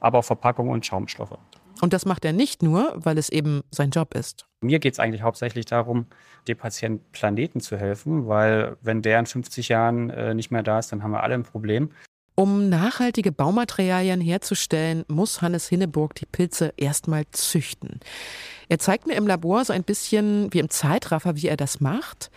aber 0.00 0.18
auch 0.18 0.24
Verpackungen 0.24 0.70
und 0.70 0.84
Schaumstoffe. 0.84 1.38
Und 1.80 1.94
das 1.94 2.04
macht 2.04 2.26
er 2.26 2.34
nicht 2.34 2.62
nur, 2.62 2.92
weil 2.94 3.16
es 3.16 3.30
eben 3.30 3.62
sein 3.70 3.88
Job 3.88 4.14
ist. 4.14 4.46
Mir 4.60 4.80
geht 4.80 4.92
es 4.92 4.98
eigentlich 4.98 5.22
hauptsächlich 5.22 5.64
darum, 5.64 6.06
dem 6.46 6.58
Patienten 6.58 7.02
Planeten 7.12 7.60
zu 7.60 7.78
helfen, 7.78 8.28
weil 8.28 8.76
wenn 8.82 9.00
der 9.00 9.18
in 9.18 9.24
50 9.24 9.70
Jahren 9.70 10.10
äh, 10.10 10.34
nicht 10.34 10.50
mehr 10.50 10.62
da 10.62 10.78
ist, 10.78 10.92
dann 10.92 11.02
haben 11.02 11.12
wir 11.12 11.22
alle 11.22 11.34
ein 11.34 11.44
Problem. 11.44 11.90
Um 12.34 12.68
nachhaltige 12.68 13.32
Baumaterialien 13.32 14.20
herzustellen, 14.20 15.04
muss 15.08 15.40
Hannes 15.40 15.68
Hinneburg 15.68 16.14
die 16.16 16.26
Pilze 16.26 16.74
erstmal 16.76 17.24
züchten. 17.30 18.00
Er 18.68 18.78
zeigt 18.78 19.06
mir 19.06 19.14
im 19.14 19.26
Labor 19.26 19.64
so 19.64 19.72
ein 19.72 19.84
bisschen 19.84 20.52
wie 20.52 20.58
im 20.58 20.68
Zeitraffer, 20.68 21.36
wie 21.36 21.48
er 21.48 21.56
das 21.56 21.80
macht. 21.80 22.30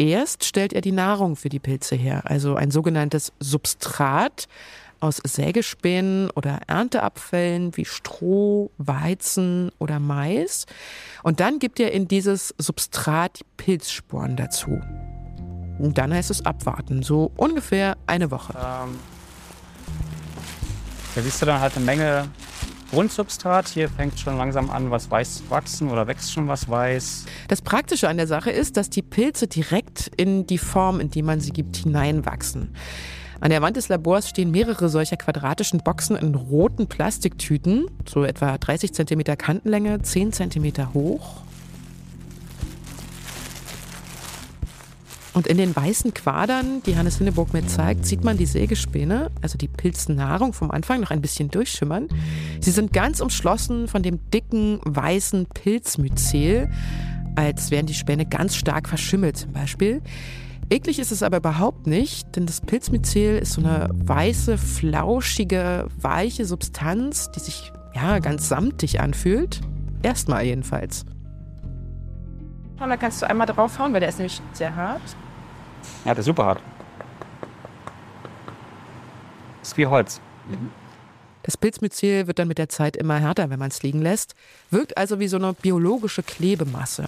Erst 0.00 0.46
stellt 0.46 0.72
er 0.72 0.80
die 0.80 0.92
Nahrung 0.92 1.36
für 1.36 1.50
die 1.50 1.58
Pilze 1.58 1.94
her, 1.94 2.22
also 2.24 2.54
ein 2.54 2.70
sogenanntes 2.70 3.34
Substrat, 3.38 4.48
aus 4.98 5.20
Sägespänen 5.22 6.30
oder 6.30 6.60
Ernteabfällen 6.66 7.76
wie 7.76 7.84
Stroh, 7.84 8.70
Weizen 8.78 9.70
oder 9.78 9.98
Mais. 9.98 10.64
Und 11.22 11.40
dann 11.40 11.58
gibt 11.58 11.80
er 11.80 11.92
in 11.92 12.08
dieses 12.08 12.54
Substrat 12.56 13.40
Pilzsporen 13.58 14.36
dazu. 14.36 14.80
Und 15.78 15.98
dann 15.98 16.14
heißt 16.14 16.30
es 16.30 16.46
abwarten, 16.46 17.02
so 17.02 17.30
ungefähr 17.36 17.98
eine 18.06 18.30
Woche. 18.30 18.54
Ähm, 18.54 18.98
da 21.14 21.20
siehst 21.20 21.42
du 21.42 21.46
dann 21.46 21.60
halt 21.60 21.76
eine 21.76 21.84
Menge 21.84 22.28
Grundsubstrat. 22.90 23.68
Hier 23.68 23.88
fängt 23.88 24.18
schon 24.18 24.36
langsam 24.36 24.70
an, 24.70 24.90
was 24.90 25.10
weiß 25.10 25.38
zu 25.38 25.50
wachsen 25.50 25.90
oder 25.90 26.06
wächst 26.06 26.32
schon 26.32 26.48
was 26.48 26.68
weiß. 26.68 27.24
Das 27.48 27.62
Praktische 27.62 28.08
an 28.08 28.16
der 28.16 28.26
Sache 28.26 28.50
ist, 28.50 28.76
dass 28.76 28.90
die 28.90 29.02
Pilze 29.02 29.46
direkt 29.46 30.10
in 30.16 30.46
die 30.46 30.58
Form, 30.58 31.00
in 31.00 31.10
die 31.10 31.22
man 31.22 31.40
sie 31.40 31.52
gibt, 31.52 31.76
hineinwachsen. 31.76 32.74
An 33.40 33.50
der 33.50 33.62
Wand 33.62 33.76
des 33.76 33.88
Labors 33.88 34.28
stehen 34.28 34.50
mehrere 34.50 34.90
solcher 34.90 35.16
quadratischen 35.16 35.80
Boxen 35.80 36.14
in 36.16 36.34
roten 36.34 36.88
Plastiktüten, 36.88 37.86
so 38.06 38.24
etwa 38.24 38.58
30 38.58 38.92
cm 38.92 39.22
Kantenlänge, 39.38 40.02
10 40.02 40.32
cm 40.32 40.92
hoch. 40.92 41.42
Und 45.32 45.46
in 45.46 45.58
den 45.58 45.74
weißen 45.74 46.12
Quadern, 46.12 46.82
die 46.84 46.96
Hannes 46.96 47.18
Hinneburg 47.18 47.52
mir 47.52 47.64
zeigt, 47.66 48.04
sieht 48.04 48.24
man 48.24 48.36
die 48.36 48.46
Sägespäne, 48.46 49.30
also 49.42 49.56
die 49.56 49.68
Pilznahrung 49.68 50.52
vom 50.52 50.70
Anfang, 50.70 51.00
noch 51.00 51.10
ein 51.10 51.20
bisschen 51.20 51.50
durchschimmern. 51.50 52.08
Sie 52.60 52.72
sind 52.72 52.92
ganz 52.92 53.20
umschlossen 53.20 53.86
von 53.86 54.02
dem 54.02 54.18
dicken, 54.30 54.80
weißen 54.84 55.46
Pilzmyzel, 55.46 56.68
als 57.36 57.70
wären 57.70 57.86
die 57.86 57.94
Späne 57.94 58.26
ganz 58.26 58.56
stark 58.56 58.88
verschimmelt 58.88 59.36
zum 59.36 59.52
Beispiel. 59.52 60.02
Eklig 60.68 60.98
ist 60.98 61.12
es 61.12 61.22
aber 61.22 61.38
überhaupt 61.38 61.86
nicht, 61.86 62.36
denn 62.36 62.46
das 62.46 62.60
Pilzmyzel 62.60 63.38
ist 63.38 63.52
so 63.52 63.60
eine 63.60 63.88
weiße, 63.92 64.58
flauschige, 64.58 65.86
weiche 66.00 66.44
Substanz, 66.44 67.30
die 67.30 67.40
sich 67.40 67.72
ja 67.94 68.18
ganz 68.18 68.48
samtig 68.48 69.00
anfühlt. 69.00 69.60
Erstmal 70.02 70.44
jedenfalls. 70.44 71.04
Und 72.80 72.88
da 72.88 72.96
kannst 72.96 73.20
du 73.20 73.28
einmal 73.28 73.46
draufhauen, 73.46 73.92
weil 73.92 74.00
der 74.00 74.08
ist 74.08 74.18
nämlich 74.18 74.40
sehr 74.54 74.74
hart. 74.74 75.02
Ja, 76.04 76.14
der 76.14 76.20
ist 76.20 76.24
super 76.24 76.46
hart. 76.46 76.62
Ist 79.62 79.76
wie 79.76 79.86
Holz. 79.86 80.20
Das 81.42 81.56
Pilzmyzel 81.56 82.26
wird 82.26 82.38
dann 82.38 82.48
mit 82.48 82.58
der 82.58 82.68
Zeit 82.68 82.96
immer 82.96 83.18
härter, 83.18 83.50
wenn 83.50 83.58
man 83.58 83.70
es 83.70 83.82
liegen 83.82 84.00
lässt, 84.00 84.34
wirkt 84.70 84.96
also 84.96 85.20
wie 85.20 85.28
so 85.28 85.36
eine 85.36 85.52
biologische 85.52 86.22
Klebemasse. 86.22 87.06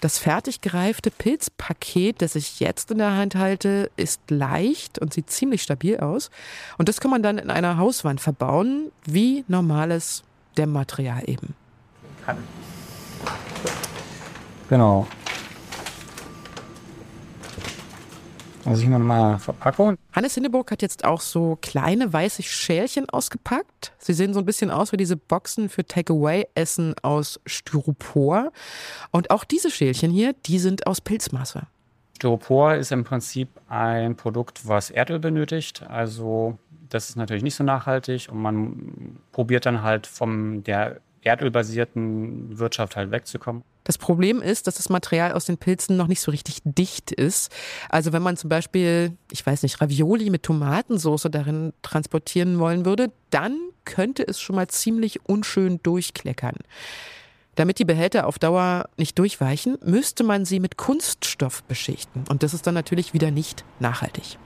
Das 0.00 0.16
fertig 0.18 0.62
gereifte 0.62 1.10
Pilzpaket, 1.10 2.22
das 2.22 2.34
ich 2.34 2.58
jetzt 2.58 2.90
in 2.90 2.98
der 2.98 3.16
Hand 3.16 3.34
halte, 3.34 3.90
ist 3.96 4.22
leicht 4.30 4.98
und 4.98 5.12
sieht 5.12 5.30
ziemlich 5.30 5.62
stabil 5.62 5.98
aus. 5.98 6.30
Und 6.78 6.88
das 6.88 7.00
kann 7.00 7.10
man 7.10 7.22
dann 7.22 7.36
in 7.36 7.50
einer 7.50 7.76
Hauswand 7.76 8.18
verbauen, 8.18 8.90
wie 9.04 9.44
normales 9.46 10.22
Dämmmaterial 10.56 11.28
eben. 11.28 11.54
Genau. 14.70 15.06
Also 18.64 18.82
ich 18.82 18.88
mal 18.88 19.38
Verpackung. 19.38 19.96
Hannes 20.12 20.34
Hinneburg 20.34 20.70
hat 20.70 20.80
jetzt 20.80 21.04
auch 21.04 21.20
so 21.20 21.58
kleine 21.60 22.12
weiße 22.12 22.44
Schälchen 22.44 23.08
ausgepackt. 23.08 23.92
Sie 23.98 24.12
sehen 24.12 24.32
so 24.32 24.38
ein 24.38 24.44
bisschen 24.44 24.70
aus 24.70 24.92
wie 24.92 24.96
diese 24.96 25.16
Boxen 25.16 25.68
für 25.68 25.84
Takeaway-Essen 25.84 26.94
aus 27.02 27.40
Styropor. 27.46 28.52
Und 29.10 29.32
auch 29.32 29.42
diese 29.42 29.72
Schälchen 29.72 30.12
hier, 30.12 30.34
die 30.46 30.60
sind 30.60 30.86
aus 30.86 31.00
Pilzmasse. 31.00 31.62
Styropor 32.16 32.74
ist 32.74 32.92
im 32.92 33.02
Prinzip 33.02 33.48
ein 33.68 34.14
Produkt, 34.14 34.68
was 34.68 34.90
Erdöl 34.90 35.18
benötigt. 35.18 35.82
Also 35.88 36.58
das 36.90 37.08
ist 37.08 37.16
natürlich 37.16 37.42
nicht 37.42 37.56
so 37.56 37.64
nachhaltig 37.64 38.28
und 38.30 38.40
man 38.40 39.16
probiert 39.32 39.66
dann 39.66 39.82
halt 39.82 40.06
von 40.06 40.62
der 40.62 41.00
erdölbasierten 41.22 42.56
Wirtschaft 42.56 42.94
halt 42.94 43.10
wegzukommen. 43.10 43.64
Das 43.84 43.98
Problem 43.98 44.42
ist, 44.42 44.66
dass 44.66 44.76
das 44.76 44.88
Material 44.88 45.32
aus 45.32 45.46
den 45.46 45.56
Pilzen 45.56 45.96
noch 45.96 46.06
nicht 46.06 46.20
so 46.20 46.30
richtig 46.30 46.60
dicht 46.64 47.10
ist. 47.10 47.50
Also 47.88 48.12
wenn 48.12 48.22
man 48.22 48.36
zum 48.36 48.48
Beispiel, 48.50 49.16
ich 49.30 49.44
weiß 49.44 49.62
nicht, 49.62 49.80
Ravioli 49.80 50.30
mit 50.30 50.42
Tomatensauce 50.42 51.28
darin 51.30 51.72
transportieren 51.82 52.58
wollen 52.58 52.84
würde, 52.84 53.10
dann 53.30 53.58
könnte 53.84 54.26
es 54.26 54.40
schon 54.40 54.56
mal 54.56 54.68
ziemlich 54.68 55.26
unschön 55.26 55.80
durchkleckern. 55.82 56.56
Damit 57.56 57.78
die 57.78 57.84
Behälter 57.84 58.26
auf 58.26 58.38
Dauer 58.38 58.88
nicht 58.96 59.18
durchweichen, 59.18 59.76
müsste 59.84 60.24
man 60.24 60.44
sie 60.44 60.60
mit 60.60 60.76
Kunststoff 60.76 61.62
beschichten. 61.64 62.24
Und 62.28 62.42
das 62.42 62.54
ist 62.54 62.66
dann 62.66 62.74
natürlich 62.74 63.12
wieder 63.12 63.30
nicht 63.30 63.64
nachhaltig. 63.80 64.38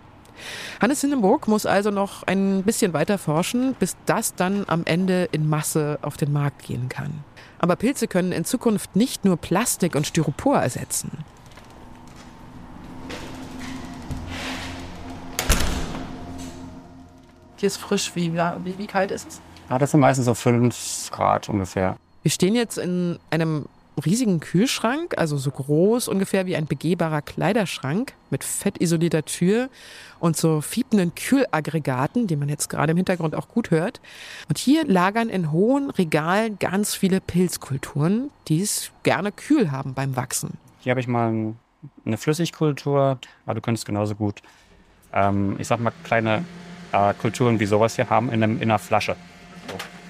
Hannes 0.80 1.00
Hindenburg 1.00 1.46
muss 1.46 1.66
also 1.66 1.90
noch 1.90 2.24
ein 2.24 2.62
bisschen 2.64 2.92
weiter 2.92 3.18
forschen, 3.18 3.74
bis 3.74 3.96
das 4.06 4.34
dann 4.34 4.64
am 4.66 4.84
Ende 4.84 5.28
in 5.32 5.48
Masse 5.48 5.98
auf 6.02 6.16
den 6.16 6.32
Markt 6.32 6.64
gehen 6.64 6.88
kann. 6.88 7.24
Aber 7.64 7.76
Pilze 7.76 8.08
können 8.08 8.30
in 8.30 8.44
Zukunft 8.44 8.94
nicht 8.94 9.24
nur 9.24 9.38
Plastik 9.38 9.94
und 9.94 10.06
Styropor 10.06 10.58
ersetzen. 10.58 11.24
Hier 17.56 17.66
ist 17.68 17.78
frisch. 17.78 18.14
Wie, 18.14 18.34
wie, 18.34 18.78
wie 18.78 18.86
kalt 18.86 19.10
ist 19.10 19.28
es? 19.28 19.40
Ja, 19.70 19.78
das 19.78 19.92
sind 19.92 20.00
meistens 20.00 20.26
so 20.26 20.34
5 20.34 21.10
Grad 21.10 21.48
ungefähr. 21.48 21.96
Wir 22.20 22.30
stehen 22.30 22.54
jetzt 22.54 22.76
in 22.76 23.18
einem 23.30 23.64
riesigen 24.04 24.40
Kühlschrank, 24.40 25.16
also 25.16 25.36
so 25.36 25.50
groß 25.50 26.08
ungefähr 26.08 26.46
wie 26.46 26.56
ein 26.56 26.66
begehbarer 26.66 27.22
Kleiderschrank 27.22 28.14
mit 28.30 28.44
fettisolierter 28.44 29.24
Tür 29.24 29.68
und 30.20 30.36
so 30.36 30.60
fiependen 30.60 31.14
Kühlaggregaten, 31.14 32.26
die 32.26 32.36
man 32.36 32.48
jetzt 32.48 32.68
gerade 32.68 32.92
im 32.92 32.96
Hintergrund 32.96 33.34
auch 33.34 33.48
gut 33.48 33.70
hört. 33.70 34.00
Und 34.48 34.58
hier 34.58 34.84
lagern 34.84 35.28
in 35.28 35.52
hohen 35.52 35.90
Regalen 35.90 36.58
ganz 36.58 36.94
viele 36.94 37.20
Pilzkulturen, 37.20 38.30
die 38.48 38.60
es 38.62 38.90
gerne 39.02 39.32
kühl 39.32 39.70
haben 39.70 39.94
beim 39.94 40.16
Wachsen. 40.16 40.58
Hier 40.80 40.90
habe 40.90 41.00
ich 41.00 41.06
mal 41.06 41.54
eine 42.04 42.16
Flüssigkultur, 42.16 43.18
aber 43.46 43.54
du 43.54 43.60
könntest 43.60 43.86
genauso 43.86 44.14
gut, 44.14 44.42
ähm, 45.12 45.56
ich 45.58 45.68
sag 45.68 45.80
mal, 45.80 45.92
kleine 46.02 46.44
äh, 46.92 47.14
Kulturen 47.14 47.60
wie 47.60 47.66
sowas 47.66 47.96
hier 47.96 48.10
haben 48.10 48.30
in, 48.30 48.42
einem, 48.42 48.56
in 48.56 48.70
einer 48.70 48.78
Flasche. 48.78 49.16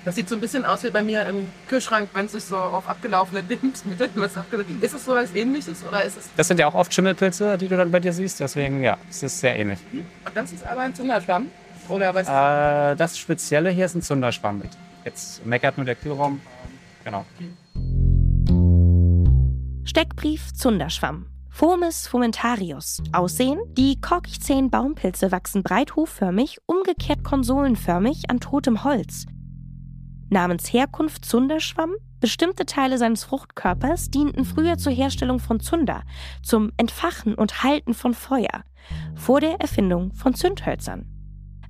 Das 0.05 0.17
sieht 0.17 0.29
so 0.29 0.35
ein 0.35 0.41
bisschen 0.41 0.67
aus 0.67 0.85
wie 0.85 0.91
bei 0.91 1.03
mir 1.03 1.27
im 1.27 1.47
Kühlschrank, 1.67 2.11
wenn 2.13 2.27
es 2.27 2.33
sich 2.33 2.45
so 2.45 2.57
auf 2.57 2.89
abgelaufene 2.89 3.41
Lebensmittel 3.41 4.11
was 4.17 4.33
Ist 4.83 4.95
es 4.95 5.05
so 5.05 5.15
was 5.15 5.35
ähnliches 5.35 5.83
oder 5.87 6.05
ist 6.05 6.19
es. 6.19 6.29
Das 6.37 6.47
sind 6.47 6.61
ja 6.61 6.67
auch 6.67 6.75
oft 6.75 6.93
Schimmelpilze, 6.93 7.57
die 7.57 7.69
du 7.69 7.77
dann 7.77 7.91
bei 7.91 8.01
dir 8.01 8.13
siehst. 8.13 8.39
Deswegen, 8.41 8.83
ja, 8.83 8.99
es 9.09 9.23
ist 9.23 9.41
sehr 9.41 9.59
ähnlich. 9.59 9.79
Und 9.93 10.05
das 10.35 10.53
ist 10.53 10.67
aber 10.67 10.83
ein 10.83 10.95
Zunderschwamm? 10.95 11.47
Oder 11.89 12.15
was? 12.15 12.29
Äh, 12.29 12.97
das 12.97 13.17
Spezielle 13.17 13.71
hier 13.71 13.87
ist 13.87 13.95
ein 13.95 14.03
Zunderschwamm. 14.03 14.63
Jetzt 15.07 15.45
meckert 15.47 15.79
nur 15.79 15.87
der 15.87 15.95
Kühlraum. 15.95 16.41
Genau. 17.05 17.25
Steckbrief 19.85 20.53
Zunderschwamm. 20.53 21.27
Fomes 21.49 22.09
fomentarius. 22.09 23.03
Aussehen: 23.13 23.61
Die 23.73 24.01
korkig 24.01 24.41
zähen 24.43 24.71
Baumpilze 24.71 25.33
wachsen 25.33 25.63
breit 25.63 25.97
hofförmig, 25.97 26.59
umgekehrt 26.67 27.23
konsolenförmig 27.25 28.25
an 28.29 28.41
totem 28.41 28.85
Holz 28.85 29.27
namens 30.35 30.71
Herkunft 30.71 31.25
Zunderschwamm. 31.25 31.95
Bestimmte 32.21 32.67
Teile 32.67 32.99
seines 32.99 33.25
Fruchtkörpers 33.25 34.11
dienten 34.11 34.45
früher 34.45 34.77
zur 34.77 34.93
Herstellung 34.93 35.39
von 35.39 35.61
Zunder, 35.61 36.03
zum 36.43 36.73
Entfachen 36.77 37.35
und 37.35 37.63
Halten 37.63 37.95
von 37.95 38.13
Feuer, 38.13 38.65
vor 39.15 39.41
der 39.41 39.61
Erfindung 39.61 40.13
von 40.13 40.35
Zündhölzern. 40.35 41.07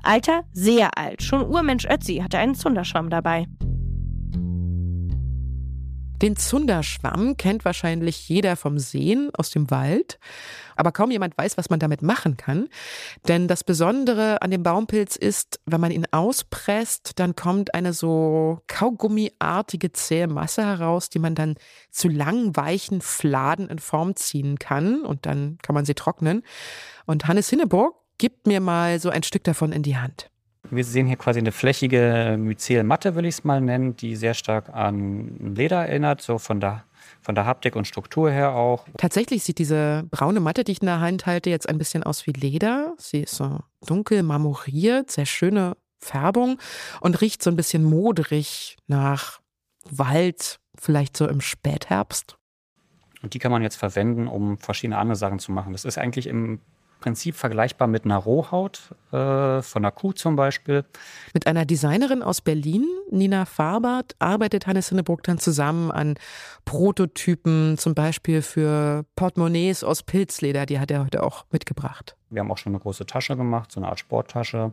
Alter, 0.03 0.43
sehr 0.53 0.99
alt, 0.99 1.23
schon 1.23 1.47
Urmensch 1.47 1.87
Ötzi 1.87 2.17
hatte 2.17 2.39
einen 2.39 2.55
Zunderschwamm 2.55 3.11
dabei. 3.11 3.47
Den 6.25 6.37
Zunderschwamm 6.37 7.37
kennt 7.37 7.67
wahrscheinlich 7.67 8.31
jeder 8.31 8.57
vom 8.57 8.79
Sehen 8.79 9.31
aus 9.37 9.51
dem 9.51 9.71
Wald, 9.71 10.19
aber 10.75 10.91
kaum 10.91 11.11
jemand 11.11 11.37
weiß, 11.37 11.59
was 11.59 11.69
man 11.69 11.81
damit 11.81 12.01
machen 12.01 12.39
kann. 12.39 12.71
Denn 13.29 13.47
das 13.47 13.63
Besondere 13.63 14.41
an 14.41 14.51
dem 14.51 14.63
Baumpilz 14.63 15.17
ist, 15.17 15.61
wenn 15.67 15.83
man 15.83 15.91
ihn 15.91 16.07
auspresst, 16.13 17.19
dann 17.21 17.37
kommt 17.37 17.75
eine 17.75 17.93
so 17.93 18.63
kaugummiartige 18.69 19.93
zähe 19.93 20.27
Masse 20.27 20.65
heraus, 20.65 21.11
die 21.11 21.19
man 21.19 21.35
dann 21.35 21.57
zu 21.91 22.09
langen, 22.09 22.57
weichen 22.57 23.03
Fladen 23.03 23.69
in 23.69 23.79
Form 23.79 24.17
ziehen 24.17 24.59
kann 24.59 25.03
und 25.03 25.27
dann 25.27 25.59
kann 25.61 25.75
man 25.75 25.85
sie 25.85 25.93
trocknen. 25.93 26.43
Und 27.05 27.29
Hannes 27.29 27.51
Hinneburg 27.51 27.97
gibt 28.17 28.47
mir 28.47 28.63
mal 28.63 28.99
so 28.99 29.11
ein 29.11 29.25
Stück 29.25 29.45
davon 29.45 29.73
in 29.73 29.83
die 29.83 29.99
Hand. 29.99 30.31
Wir 30.71 30.85
sehen 30.85 31.07
hier 31.07 31.17
quasi 31.17 31.39
eine 31.39 31.53
flächige 31.53 32.37
Myzelmatte, 32.39 33.15
will 33.15 33.27
ich 33.27 33.37
es 33.37 33.45
mal 33.45 33.61
nennen, 33.61 33.97
die 33.97 34.17
sehr 34.17 34.35
stark 34.35 34.71
an 34.71 35.55
Leder 35.55 35.87
erinnert, 35.87 36.23
so 36.23 36.39
von 36.39 36.61
der, 36.61 36.85
von 37.21 37.35
der 37.35 37.47
Haptik 37.47 37.77
und 37.77 37.87
Struktur 37.87 38.31
her 38.31 38.55
auch. 38.55 38.87
Tatsächlich 38.97 39.45
sieht 39.45 39.59
diese 39.59 40.05
braune 40.11 40.41
Matte, 40.41 40.65
die 40.65 40.73
ich 40.73 40.81
in 40.81 40.87
der 40.87 41.01
Hand 41.01 41.27
halte, 41.27 41.51
jetzt 41.51 41.69
ein 41.69 41.79
bisschen 41.79 42.03
aus 42.03 42.27
wie 42.27 42.33
Leder. 42.33 42.95
Sie 42.99 43.21
ist 43.21 43.37
so 43.37 43.61
dunkel 43.87 44.23
marmoriert, 44.23 45.11
sehr 45.11 45.27
schöne 45.27 45.77
Färbung 45.99 46.59
und 47.01 47.21
riecht 47.21 47.43
so 47.43 47.51
ein 47.51 47.57
bisschen 47.57 47.85
modrig 47.85 48.77
nach 48.87 49.41
Wald, 49.91 50.61
vielleicht 50.79 51.17
so 51.17 51.29
im 51.29 51.41
Spätherbst. 51.41 52.37
Und 53.23 53.35
die 53.35 53.39
kann 53.39 53.53
man 53.53 53.63
jetzt 53.63 53.77
verwenden, 53.77 54.29
um 54.29 54.59
verschiedene 54.59 54.99
andere 54.99 55.17
Sachen 55.17 55.39
zu 55.39 55.53
machen. 55.53 55.73
Das 55.73 55.85
ist 55.85 55.99
eigentlich 55.99 56.27
im 56.27 56.61
Prinzip 57.05 57.35
vergleichbar 57.35 57.87
mit 57.87 58.07
einer 58.07 58.17
Rohhaut 58.17 58.95
äh, 59.13 59.61
von 59.61 59.85
einer 59.85 59.91
Kuh 59.91 60.15
zum 60.15 60.37
Beispiel. 60.37 60.87
Mit 61.35 61.47
einer 61.47 61.67
Designerin 61.67 62.23
aus 62.23 62.41
Berlin, 62.41 62.87
Nina 63.11 63.45
Farbert, 63.45 64.17
arbeitet 64.21 64.67
Hannes 64.67 64.89
Hinneburg 64.89 65.23
dann 65.23 65.39
zusammen 65.39 65.91
an 65.91 66.15
Prototypen, 66.65 67.77
zum 67.77 67.95
Beispiel 67.95 68.41
für 68.41 69.05
Portemonnaies 69.17 69.85
aus 69.85 70.03
Pilzleder. 70.03 70.65
Die 70.65 70.81
hat 70.81 70.91
er 70.91 71.05
heute 71.05 71.23
auch 71.25 71.45
mitgebracht. 71.51 72.17
Wir 72.31 72.41
haben 72.41 72.51
auch 72.51 72.57
schon 72.57 72.73
eine 72.73 72.81
große 72.81 73.05
Tasche 73.05 73.37
gemacht, 73.37 73.71
so 73.71 73.81
eine 73.81 73.91
Art 73.91 73.99
Sporttasche. 73.99 74.73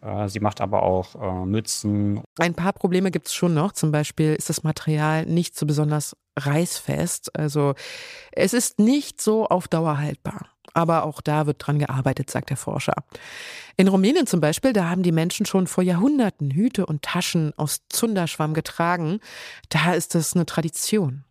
Äh, 0.00 0.28
sie 0.28 0.40
macht 0.40 0.62
aber 0.62 0.82
auch 0.82 1.14
äh, 1.14 1.44
Mützen. 1.44 2.22
Ein 2.38 2.54
paar 2.54 2.72
Probleme 2.72 3.10
gibt 3.10 3.26
es 3.26 3.34
schon 3.34 3.52
noch. 3.52 3.72
Zum 3.72 3.92
Beispiel 3.92 4.34
ist 4.34 4.48
das 4.48 4.62
Material 4.62 5.26
nicht 5.26 5.58
so 5.58 5.66
besonders 5.66 6.16
reißfest. 6.38 7.36
Also 7.36 7.74
es 8.32 8.54
ist 8.54 8.78
nicht 8.78 9.20
so 9.20 9.46
auf 9.46 9.68
Dauer 9.68 9.98
haltbar. 9.98 10.46
Aber 10.74 11.04
auch 11.04 11.20
da 11.20 11.46
wird 11.46 11.66
dran 11.66 11.78
gearbeitet, 11.78 12.30
sagt 12.30 12.50
der 12.50 12.56
Forscher. 12.56 12.94
In 13.76 13.88
Rumänien 13.88 14.26
zum 14.26 14.40
Beispiel, 14.40 14.72
da 14.72 14.88
haben 14.88 15.02
die 15.02 15.12
Menschen 15.12 15.46
schon 15.46 15.66
vor 15.66 15.82
Jahrhunderten 15.82 16.50
Hüte 16.50 16.86
und 16.86 17.02
Taschen 17.02 17.52
aus 17.56 17.82
Zunderschwamm 17.88 18.54
getragen. 18.54 19.20
Da 19.68 19.94
ist 19.94 20.14
das 20.14 20.34
eine 20.34 20.46
Tradition. 20.46 21.24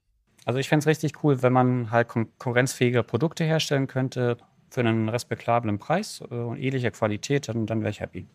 Also 0.45 0.60
ich 0.60 0.69
fände 0.69 0.82
es 0.82 0.88
richtig 0.88 1.23
cool, 1.23 1.41
wenn 1.43 1.54
man 1.54 1.91
halt 1.91 2.08
konkurrenzfähige 2.08 3.04
Produkte 3.04 3.43
herstellen 3.43 3.88
könnte 3.88 4.38
für 4.71 4.82
einen 4.82 5.10
respektablen 5.10 5.80
Preis 5.80 6.21
äh, 6.30 6.34
und 6.34 6.58
ähnlicher 6.58 6.91
Qualität, 6.91 7.47
dann, 7.49 7.65
dann 7.65 7.82
wäre 7.82 7.91
ich 7.91 7.99
happy. 7.99 8.28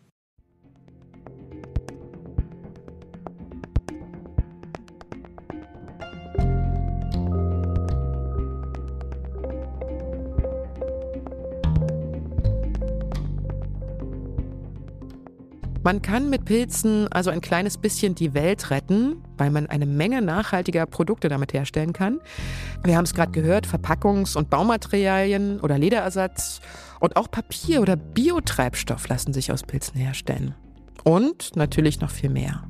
Man 15.85 16.01
kann 16.01 16.31
mit 16.31 16.45
Pilzen 16.45 17.07
also 17.11 17.29
ein 17.29 17.41
kleines 17.41 17.77
bisschen 17.77 18.15
die 18.15 18.33
Welt 18.33 18.71
retten, 18.71 19.23
weil 19.37 19.51
man 19.51 19.67
eine 19.67 19.85
Menge 19.85 20.23
nachhaltiger 20.23 20.87
Produkte 20.87 21.29
damit 21.29 21.53
herstellen 21.53 21.93
kann. 21.93 22.21
Wir 22.83 22.97
haben 22.97 23.03
es 23.03 23.13
gerade 23.13 23.31
gehört, 23.31 23.67
Verpackungs- 23.67 24.35
und 24.35 24.49
Baumaterialien 24.49 25.59
oder 25.59 25.77
Lederersatz 25.77 26.59
und 26.99 27.15
auch 27.17 27.29
Papier 27.29 27.83
oder 27.83 27.97
Biotreibstoff 27.97 29.07
lassen 29.09 29.31
sich 29.31 29.51
aus 29.51 29.61
Pilzen 29.61 29.95
herstellen. 29.99 30.55
Und 31.03 31.55
natürlich 31.55 32.01
noch 32.01 32.09
viel 32.09 32.31
mehr. 32.31 32.63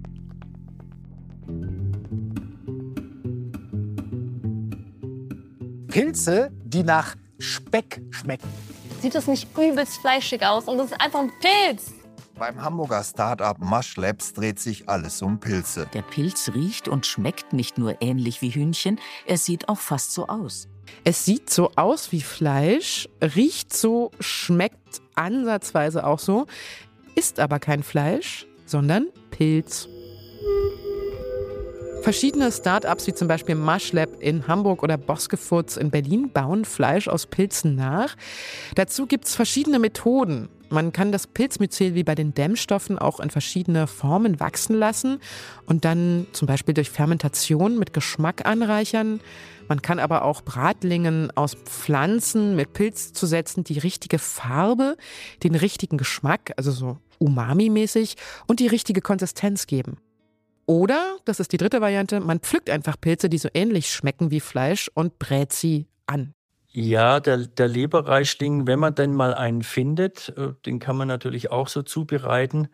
Pilze, 5.88 6.52
die 6.66 6.84
nach 6.84 7.16
Speck 7.40 8.02
schmecken. 8.10 8.50
Sieht 9.00 9.16
das 9.16 9.28
nicht 9.28 9.48
übelst 9.58 10.00
fleischig 10.02 10.46
aus 10.46 10.66
und 10.66 10.80
das 10.80 10.88
ist 10.88 11.00
einfach 11.00 11.22
ein 11.22 11.32
Pilz? 11.40 11.95
Beim 12.38 12.62
Hamburger 12.62 13.02
Start-up 13.02 13.60
Mush 13.60 13.96
Labs 13.96 14.34
dreht 14.34 14.60
sich 14.60 14.90
alles 14.90 15.22
um 15.22 15.40
Pilze. 15.40 15.88
Der 15.94 16.02
Pilz 16.02 16.52
riecht 16.54 16.90
und 16.90 17.06
schmeckt 17.06 17.54
nicht 17.54 17.78
nur 17.78 18.02
ähnlich 18.02 18.42
wie 18.42 18.50
Hühnchen, 18.50 19.00
er 19.26 19.38
sieht 19.38 19.70
auch 19.70 19.78
fast 19.78 20.14
so 20.14 20.28
aus. 20.28 20.68
Es 21.06 21.24
sieht 21.24 21.50
so 21.50 21.72
aus 21.78 22.12
wie 22.12 22.20
Fleisch, 22.20 23.08
riecht 23.22 23.74
so, 23.74 24.12
schmeckt 24.20 25.02
ansatzweise 25.16 26.06
auch 26.06 26.20
so, 26.20 26.46
ist 27.16 27.40
aber 27.40 27.60
kein 27.60 27.84
Fleisch, 27.84 28.46
sondern 28.66 29.08
Pilz. 29.32 29.88
Verschiedene 32.02 32.52
Start-ups 32.52 33.08
wie 33.08 33.14
zum 33.14 33.30
Beispiel 33.30 33.56
Mushlab 33.56 34.10
in 34.20 34.46
Hamburg 34.48 34.84
oder 34.84 34.98
Boskefurz 34.98 35.78
in 35.78 35.90
Berlin 35.90 36.30
bauen 36.32 36.66
Fleisch 36.66 37.08
aus 37.08 37.28
Pilzen 37.28 37.76
nach. 37.76 38.16
Dazu 38.76 39.08
gibt 39.08 39.26
es 39.26 39.36
verschiedene 39.36 39.80
Methoden. 39.80 40.50
Man 40.70 40.92
kann 40.92 41.12
das 41.12 41.28
Pilzmyzel 41.28 41.96
wie 41.96 42.04
bei 42.04 42.16
den 42.16 42.34
Dämmstoffen 42.34 42.98
auch 42.98 43.20
in 43.20 43.30
verschiedene 43.30 43.88
Formen 43.88 44.40
wachsen 44.40 44.76
lassen 44.76 45.20
und 45.66 45.86
dann 45.86 46.28
zum 46.32 46.48
Beispiel 46.48 46.74
durch 46.74 46.90
Fermentation 46.90 47.78
mit 47.78 47.94
Geschmack 47.94 48.46
anreichern. 48.46 49.22
Man 49.68 49.82
kann 49.82 50.00
aber 50.00 50.24
auch 50.24 50.42
Bratlingen 50.42 51.32
aus 51.36 51.56
Pflanzen 51.56 52.56
mit 52.56 52.74
Pilz 52.74 53.14
zusetzen, 53.14 53.64
die 53.64 53.80
richtige 53.80 54.20
Farbe, 54.20 54.98
den 55.44 55.56
richtigen 55.56 55.98
Geschmack, 55.98 56.54
also 56.58 56.72
so 56.72 56.98
umami-mäßig 57.20 58.16
und 58.48 58.60
die 58.60 58.68
richtige 58.68 59.02
Konsistenz 59.02 59.68
geben. 59.68 59.98
Oder, 60.68 61.18
das 61.26 61.40
ist 61.40 61.52
die 61.52 61.58
dritte 61.58 61.82
Variante, 61.82 62.20
man 62.20 62.40
pflückt 62.40 62.70
einfach 62.70 63.00
Pilze, 63.00 63.30
die 63.30 63.38
so 63.38 63.50
ähnlich 63.54 63.92
schmecken 63.92 64.32
wie 64.32 64.40
Fleisch 64.40 64.90
und 64.94 65.20
brät 65.20 65.54
sie 65.54 65.88
an. 66.08 66.35
Ja, 66.78 67.22
der, 67.22 67.38
der 67.38 67.70
Leberreichling, 67.70 68.68
wenn 68.68 68.80
man 68.80 68.94
denn 68.94 69.14
mal 69.14 69.34
einen 69.34 69.64
findet, 69.64 70.34
äh, 70.36 70.52
den 70.66 70.80
kann 70.80 70.98
man 70.98 71.08
natürlich 71.08 71.50
auch 71.50 71.70
so 71.70 71.84
zubereiten. 71.84 72.68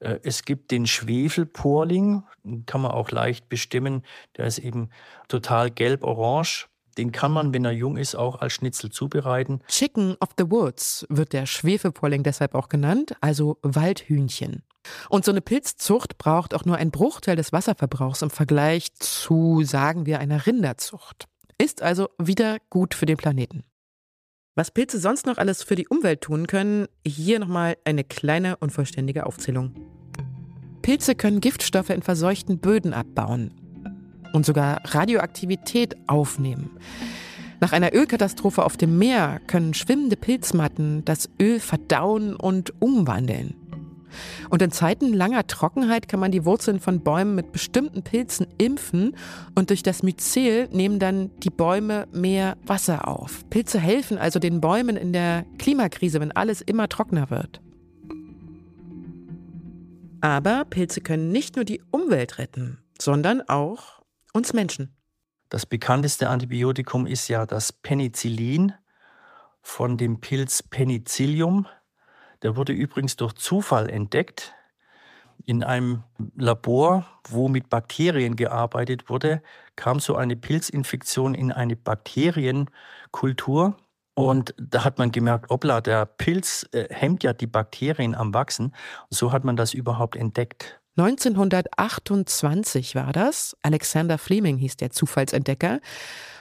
Äh, 0.00 0.18
es 0.24 0.44
gibt 0.44 0.72
den 0.72 0.88
Schwefelporling, 0.88 2.24
den 2.42 2.66
kann 2.66 2.80
man 2.80 2.90
auch 2.90 3.12
leicht 3.12 3.48
bestimmen. 3.48 4.02
Der 4.36 4.46
ist 4.46 4.58
eben 4.58 4.90
total 5.28 5.70
gelb-orange. 5.70 6.66
Den 6.98 7.12
kann 7.12 7.30
man, 7.30 7.54
wenn 7.54 7.64
er 7.64 7.70
jung 7.70 7.96
ist, 7.96 8.16
auch 8.16 8.40
als 8.40 8.54
Schnitzel 8.54 8.90
zubereiten. 8.90 9.60
Chicken 9.68 10.16
of 10.18 10.30
the 10.36 10.50
Woods 10.50 11.06
wird 11.08 11.32
der 11.32 11.46
Schwefelporling 11.46 12.24
deshalb 12.24 12.56
auch 12.56 12.68
genannt, 12.68 13.14
also 13.20 13.58
Waldhühnchen. 13.62 14.64
Und 15.08 15.24
so 15.24 15.30
eine 15.30 15.40
Pilzzucht 15.40 16.18
braucht 16.18 16.54
auch 16.54 16.64
nur 16.64 16.74
einen 16.74 16.90
Bruchteil 16.90 17.36
des 17.36 17.52
Wasserverbrauchs 17.52 18.22
im 18.22 18.30
Vergleich 18.30 18.92
zu, 18.94 19.62
sagen 19.62 20.06
wir, 20.06 20.18
einer 20.18 20.44
Rinderzucht. 20.44 21.28
Ist 21.58 21.82
also 21.82 22.08
wieder 22.18 22.58
gut 22.70 22.94
für 22.94 23.06
den 23.06 23.16
Planeten. 23.16 23.64
Was 24.56 24.70
Pilze 24.70 24.98
sonst 24.98 25.26
noch 25.26 25.38
alles 25.38 25.62
für 25.62 25.74
die 25.74 25.88
Umwelt 25.88 26.20
tun 26.20 26.46
können, 26.46 26.86
hier 27.06 27.38
nochmal 27.38 27.76
eine 27.84 28.04
kleine 28.04 28.56
unvollständige 28.56 29.26
Aufzählung. 29.26 29.74
Pilze 30.82 31.14
können 31.14 31.40
Giftstoffe 31.40 31.90
in 31.90 32.02
verseuchten 32.02 32.58
Böden 32.58 32.92
abbauen 32.92 33.52
und 34.32 34.44
sogar 34.46 34.80
Radioaktivität 34.84 35.96
aufnehmen. 36.06 36.70
Nach 37.60 37.72
einer 37.72 37.94
Ölkatastrophe 37.94 38.64
auf 38.64 38.76
dem 38.76 38.98
Meer 38.98 39.40
können 39.46 39.74
schwimmende 39.74 40.16
Pilzmatten 40.16 41.04
das 41.04 41.30
Öl 41.40 41.60
verdauen 41.60 42.36
und 42.36 42.80
umwandeln. 42.82 43.54
Und 44.50 44.62
in 44.62 44.70
Zeiten 44.70 45.12
langer 45.12 45.46
Trockenheit 45.46 46.08
kann 46.08 46.20
man 46.20 46.32
die 46.32 46.44
Wurzeln 46.44 46.80
von 46.80 47.00
Bäumen 47.00 47.34
mit 47.34 47.52
bestimmten 47.52 48.02
Pilzen 48.02 48.46
impfen 48.58 49.16
und 49.54 49.70
durch 49.70 49.82
das 49.82 50.02
Myzel 50.02 50.68
nehmen 50.72 50.98
dann 50.98 51.30
die 51.38 51.50
Bäume 51.50 52.06
mehr 52.12 52.56
Wasser 52.66 53.08
auf. 53.08 53.48
Pilze 53.50 53.78
helfen 53.78 54.18
also 54.18 54.38
den 54.38 54.60
Bäumen 54.60 54.96
in 54.96 55.12
der 55.12 55.44
Klimakrise, 55.58 56.20
wenn 56.20 56.32
alles 56.32 56.60
immer 56.60 56.88
trockener 56.88 57.30
wird. 57.30 57.60
Aber 60.20 60.64
Pilze 60.64 61.02
können 61.02 61.30
nicht 61.30 61.56
nur 61.56 61.66
die 61.66 61.82
Umwelt 61.90 62.38
retten, 62.38 62.78
sondern 62.98 63.42
auch 63.42 64.02
uns 64.32 64.54
Menschen. 64.54 64.96
Das 65.50 65.66
bekannteste 65.66 66.30
Antibiotikum 66.30 67.06
ist 67.06 67.28
ja 67.28 67.46
das 67.46 67.72
Penicillin 67.72 68.72
von 69.60 69.96
dem 69.96 70.20
Pilz 70.20 70.62
Penicillium. 70.62 71.66
Der 72.44 72.56
wurde 72.56 72.72
übrigens 72.72 73.16
durch 73.16 73.32
Zufall 73.32 73.90
entdeckt 73.90 74.54
in 75.46 75.64
einem 75.64 76.04
Labor, 76.36 77.06
wo 77.28 77.48
mit 77.48 77.70
Bakterien 77.70 78.36
gearbeitet 78.36 79.08
wurde, 79.08 79.42
kam 79.76 79.98
so 79.98 80.14
eine 80.16 80.36
Pilzinfektion 80.36 81.34
in 81.34 81.50
eine 81.52 81.74
Bakterienkultur. 81.74 83.76
Und 84.14 84.54
da 84.58 84.84
hat 84.84 84.98
man 84.98 85.10
gemerkt, 85.10 85.50
obla, 85.50 85.80
der 85.80 86.04
Pilz 86.06 86.68
äh, 86.72 86.86
hemmt 86.88 87.24
ja 87.24 87.32
die 87.32 87.48
Bakterien 87.48 88.14
am 88.14 88.32
Wachsen. 88.32 88.72
so 89.10 89.32
hat 89.32 89.42
man 89.44 89.56
das 89.56 89.74
überhaupt 89.74 90.14
entdeckt. 90.14 90.80
1928 90.96 92.94
war 92.94 93.12
das. 93.12 93.56
Alexander 93.62 94.18
Fleming 94.18 94.56
hieß 94.58 94.76
der 94.76 94.90
Zufallsentdecker. 94.90 95.80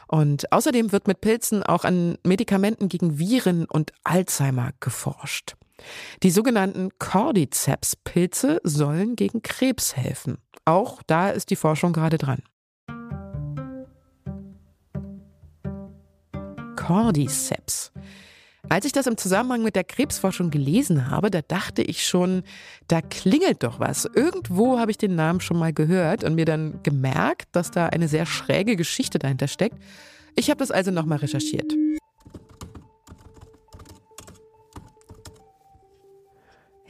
Und 0.08 0.52
außerdem 0.52 0.92
wird 0.92 1.08
mit 1.08 1.22
Pilzen 1.22 1.64
auch 1.64 1.86
an 1.86 2.20
Medikamenten 2.24 2.90
gegen 2.90 3.18
Viren 3.18 3.66
und 3.66 3.92
Alzheimer 4.04 4.70
geforscht. 4.80 5.56
Die 6.22 6.32
sogenannten 6.32 6.90
Cordyceps-Pilze 7.00 8.62
sollen 8.64 9.16
gegen 9.16 9.42
Krebs 9.42 9.96
helfen. 9.96 10.38
Auch 10.66 11.02
da 11.04 11.30
ist 11.30 11.50
die 11.50 11.56
Forschung 11.56 11.94
gerade 11.94 12.18
dran. 12.18 12.42
Cordyceps. 16.76 17.92
Als 18.70 18.86
ich 18.86 18.92
das 18.94 19.08
im 19.08 19.18
Zusammenhang 19.18 19.62
mit 19.62 19.76
der 19.76 19.84
Krebsforschung 19.84 20.50
gelesen 20.50 21.12
habe, 21.12 21.30
da 21.30 21.42
dachte 21.42 21.82
ich 21.82 22.08
schon, 22.08 22.44
da 22.88 23.02
klingelt 23.02 23.64
doch 23.64 23.80
was. 23.80 24.06
Irgendwo 24.06 24.80
habe 24.80 24.92
ich 24.92 24.98
den 24.98 25.16
Namen 25.16 25.42
schon 25.42 25.60
mal 25.60 25.74
gehört 25.74 26.24
und 26.24 26.36
mir 26.36 26.46
dann 26.46 26.82
gemerkt, 26.82 27.50
dass 27.52 27.72
da 27.72 27.88
eine 27.88 28.08
sehr 28.08 28.26
schräge 28.26 28.76
Geschichte 28.76 29.20
dahinter 29.20 29.48
steckt. 29.48 29.78
Ich 30.36 30.50
habe 30.50 30.60
das 30.60 30.72
also 30.72 30.92
nochmal 30.92 31.20
recherchiert. 31.20 31.74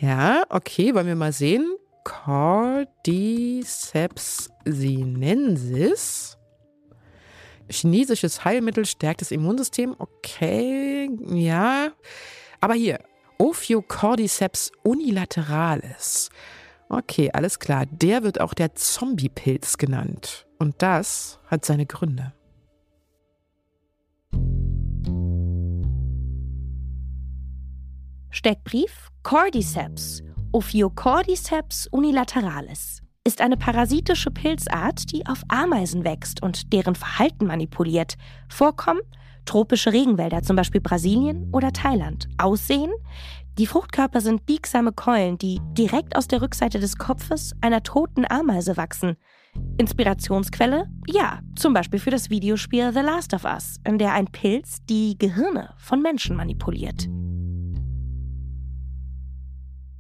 Ja, 0.03 0.43
okay, 0.49 0.93
wollen 0.93 1.07
wir 1.07 1.15
mal 1.15 1.31
sehen. 1.31 1.65
Cordyceps 2.03 2.89
sinensis. 4.65 6.37
Chinesisches 7.69 8.43
Heilmittel 8.43 8.85
stärkt 8.85 9.21
das 9.21 9.31
Immunsystem. 9.31 9.95
Okay, 9.97 11.09
ja. 11.27 11.93
Aber 12.59 12.73
hier, 12.73 12.99
Ophiocordyceps 13.37 14.73
unilateralis. 14.83 16.29
Okay, 16.89 17.29
alles 17.31 17.59
klar. 17.59 17.85
Der 17.85 18.23
wird 18.23 18.41
auch 18.41 18.53
der 18.53 18.75
Zombiepilz 18.75 19.77
genannt. 19.77 20.45
Und 20.59 20.81
das 20.81 21.39
hat 21.47 21.63
seine 21.63 21.85
Gründe. 21.85 22.33
Steckbrief 28.35 29.09
Cordyceps, 29.21 30.23
Ophiocordyceps 30.53 31.85
unilateralis 31.91 33.03
ist 33.23 33.41
eine 33.41 33.57
parasitische 33.57 34.31
Pilzart, 34.31 35.11
die 35.11 35.23
auf 35.27 35.43
Ameisen 35.49 36.03
wächst 36.03 36.41
und 36.41 36.73
deren 36.73 36.95
Verhalten 36.95 37.45
manipuliert. 37.45 38.15
Vorkommen 38.49 39.01
tropische 39.45 39.93
Regenwälder, 39.93 40.41
zum 40.41 40.55
Beispiel 40.55 40.81
Brasilien 40.81 41.47
oder 41.53 41.71
Thailand. 41.73 42.27
Aussehen 42.39 42.91
die 43.59 43.67
Fruchtkörper 43.67 44.19
sind 44.19 44.47
biegsame 44.47 44.93
Keulen, 44.93 45.37
die 45.37 45.61
direkt 45.77 46.15
aus 46.15 46.27
der 46.27 46.41
Rückseite 46.41 46.79
des 46.79 46.97
Kopfes 46.97 47.53
einer 47.61 47.83
toten 47.83 48.25
Ameise 48.27 48.77
wachsen. 48.77 49.15
Inspirationsquelle? 49.77 50.89
Ja, 51.07 51.41
zum 51.55 51.75
Beispiel 51.75 51.99
für 51.99 52.09
das 52.09 52.31
Videospiel 52.31 52.91
The 52.93 53.01
Last 53.01 53.35
of 53.35 53.45
Us, 53.45 53.75
in 53.87 53.99
der 53.99 54.13
ein 54.13 54.25
Pilz 54.25 54.79
die 54.89 55.19
Gehirne 55.19 55.75
von 55.77 56.01
Menschen 56.01 56.35
manipuliert. 56.35 57.07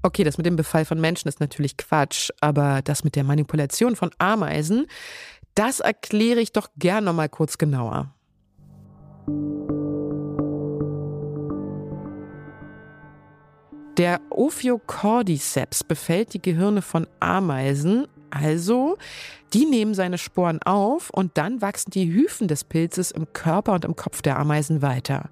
Okay, 0.05 0.25
das 0.25 0.37
mit 0.37 0.45
dem 0.45 0.57
Befall 0.57 0.83
von 0.83 0.99
Menschen 0.99 1.29
ist 1.29 1.39
natürlich 1.39 1.77
Quatsch, 1.77 2.29
aber 2.41 2.81
das 2.81 3.05
mit 3.05 3.15
der 3.15 3.23
Manipulation 3.23 3.95
von 3.95 4.11
Ameisen, 4.17 4.85
das 5.55 5.79
erkläre 5.79 6.41
ich 6.41 6.51
doch 6.51 6.67
gern 6.77 7.05
noch 7.05 7.13
mal 7.13 7.29
kurz 7.29 7.57
genauer. 7.57 8.13
Der 13.97 14.19
Ophiocordyceps 14.29 15.85
befällt 15.85 16.33
die 16.33 16.41
Gehirne 16.41 16.81
von 16.81 17.07
Ameisen, 17.21 18.07
also 18.33 18.97
die 19.53 19.65
nehmen 19.65 19.93
seine 19.93 20.17
Sporen 20.17 20.61
auf 20.63 21.11
und 21.11 21.37
dann 21.37 21.61
wachsen 21.61 21.91
die 21.91 22.11
Hyphen 22.11 22.47
des 22.47 22.63
Pilzes 22.63 23.11
im 23.11 23.31
Körper 23.33 23.73
und 23.73 23.85
im 23.85 23.95
Kopf 23.95 24.23
der 24.23 24.39
Ameisen 24.39 24.81
weiter. 24.81 25.29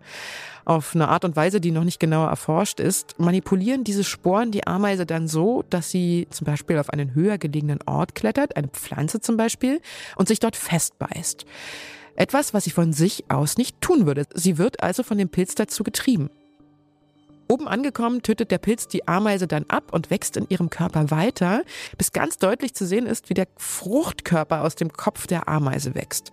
Auf 0.63 0.93
eine 0.93 1.07
Art 1.07 1.25
und 1.25 1.35
Weise, 1.35 1.59
die 1.59 1.71
noch 1.71 1.83
nicht 1.83 1.99
genauer 1.99 2.29
erforscht 2.29 2.79
ist, 2.79 3.19
manipulieren 3.19 3.83
diese 3.83 4.03
Sporen 4.03 4.51
die 4.51 4.67
Ameise 4.67 5.07
dann 5.07 5.27
so, 5.27 5.63
dass 5.71 5.89
sie 5.89 6.27
zum 6.29 6.45
Beispiel 6.45 6.77
auf 6.77 6.91
einen 6.91 7.15
höher 7.15 7.39
gelegenen 7.39 7.79
Ort 7.87 8.13
klettert, 8.13 8.55
eine 8.55 8.67
Pflanze 8.67 9.21
zum 9.21 9.37
Beispiel, 9.37 9.81
und 10.17 10.27
sich 10.27 10.39
dort 10.39 10.55
festbeißt. 10.55 11.45
Etwas, 12.15 12.53
was 12.53 12.65
sie 12.65 12.71
von 12.71 12.93
sich 12.93 13.25
aus 13.29 13.57
nicht 13.57 13.81
tun 13.81 14.05
würde. 14.05 14.25
Sie 14.35 14.59
wird 14.59 14.83
also 14.83 15.01
von 15.01 15.17
dem 15.17 15.29
Pilz 15.29 15.55
dazu 15.55 15.83
getrieben. 15.83 16.29
Oben 17.51 17.67
angekommen 17.67 18.21
tötet 18.21 18.49
der 18.49 18.59
Pilz 18.59 18.87
die 18.87 19.09
Ameise 19.09 19.45
dann 19.45 19.65
ab 19.67 19.91
und 19.91 20.09
wächst 20.09 20.37
in 20.37 20.45
ihrem 20.47 20.69
Körper 20.69 21.11
weiter, 21.11 21.63
bis 21.97 22.13
ganz 22.13 22.37
deutlich 22.37 22.73
zu 22.73 22.85
sehen 22.85 23.05
ist, 23.05 23.29
wie 23.29 23.33
der 23.33 23.49
Fruchtkörper 23.57 24.61
aus 24.61 24.75
dem 24.75 24.93
Kopf 24.93 25.27
der 25.27 25.49
Ameise 25.49 25.93
wächst. 25.93 26.31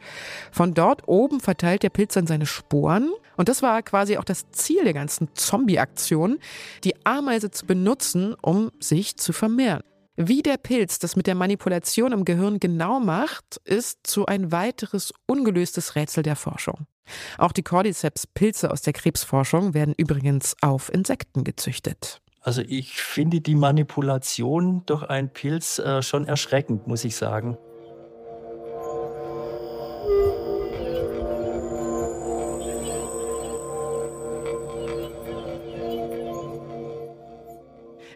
Von 0.52 0.74
dort 0.74 1.08
oben 1.08 1.40
verteilt 1.40 1.82
der 1.82 1.90
Pilz 1.90 2.14
dann 2.14 2.28
seine 2.28 2.46
Sporen 2.46 3.10
und 3.36 3.48
das 3.48 3.62
war 3.62 3.82
quasi 3.82 4.16
auch 4.16 4.22
das 4.22 4.48
Ziel 4.52 4.84
der 4.84 4.92
ganzen 4.92 5.34
Zombie-Aktion, 5.34 6.38
die 6.84 6.94
Ameise 7.04 7.50
zu 7.50 7.66
benutzen, 7.66 8.36
um 8.40 8.70
sich 8.78 9.16
zu 9.16 9.32
vermehren. 9.32 9.82
Wie 10.14 10.42
der 10.42 10.56
Pilz 10.56 11.00
das 11.00 11.16
mit 11.16 11.26
der 11.26 11.34
Manipulation 11.34 12.12
im 12.12 12.24
Gehirn 12.26 12.60
genau 12.60 13.00
macht, 13.00 13.60
ist 13.64 14.06
so 14.06 14.26
ein 14.26 14.52
weiteres 14.52 15.12
ungelöstes 15.26 15.96
Rätsel 15.96 16.22
der 16.22 16.36
Forschung. 16.36 16.86
Auch 17.36 17.52
die 17.52 17.62
Cordyceps-Pilze 17.62 18.70
aus 18.70 18.82
der 18.82 18.92
Krebsforschung 18.92 19.74
werden 19.74 19.94
übrigens 19.96 20.56
auf 20.60 20.92
Insekten 20.92 21.44
gezüchtet. 21.44 22.20
Also 22.40 22.62
ich 22.62 23.02
finde 23.02 23.40
die 23.40 23.54
Manipulation 23.54 24.82
durch 24.86 25.02
einen 25.02 25.28
Pilz 25.28 25.78
äh, 25.78 26.02
schon 26.02 26.26
erschreckend, 26.26 26.86
muss 26.86 27.04
ich 27.04 27.16
sagen. 27.16 27.58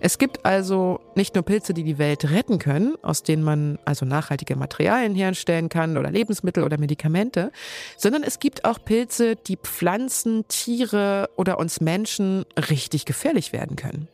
Es 0.05 0.19
gibt 0.19 0.45
also 0.45 0.99
nicht 1.15 1.37
nur 1.37 1.45
Pilze, 1.45 1.75
die 1.75 1.85
die 1.85 1.97
Welt 1.97 2.29
retten 2.29 2.59
können, 2.59 2.97
aus 3.03 3.23
denen 3.23 3.45
man 3.45 3.79
also 3.85 4.05
nachhaltige 4.05 4.57
Materialien 4.57 5.15
herstellen 5.15 5.69
kann 5.69 5.97
oder 5.97 6.11
Lebensmittel 6.11 6.65
oder 6.65 6.77
Medikamente, 6.77 7.53
sondern 7.97 8.25
es 8.25 8.41
gibt 8.41 8.65
auch 8.65 8.85
Pilze, 8.85 9.37
die 9.37 9.57
Pflanzen, 9.57 10.45
Tiere 10.49 11.31
oder 11.37 11.61
uns 11.61 11.81
Menschen 11.81 12.45
richtig 12.69 13.05
gefährlich 13.05 13.53
werden 13.53 13.77
können. 13.77 14.09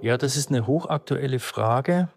Ja, 0.00 0.16
das 0.16 0.36
ist 0.36 0.50
eine 0.50 0.68
hochaktuelle 0.68 1.40
Frage. 1.40 2.08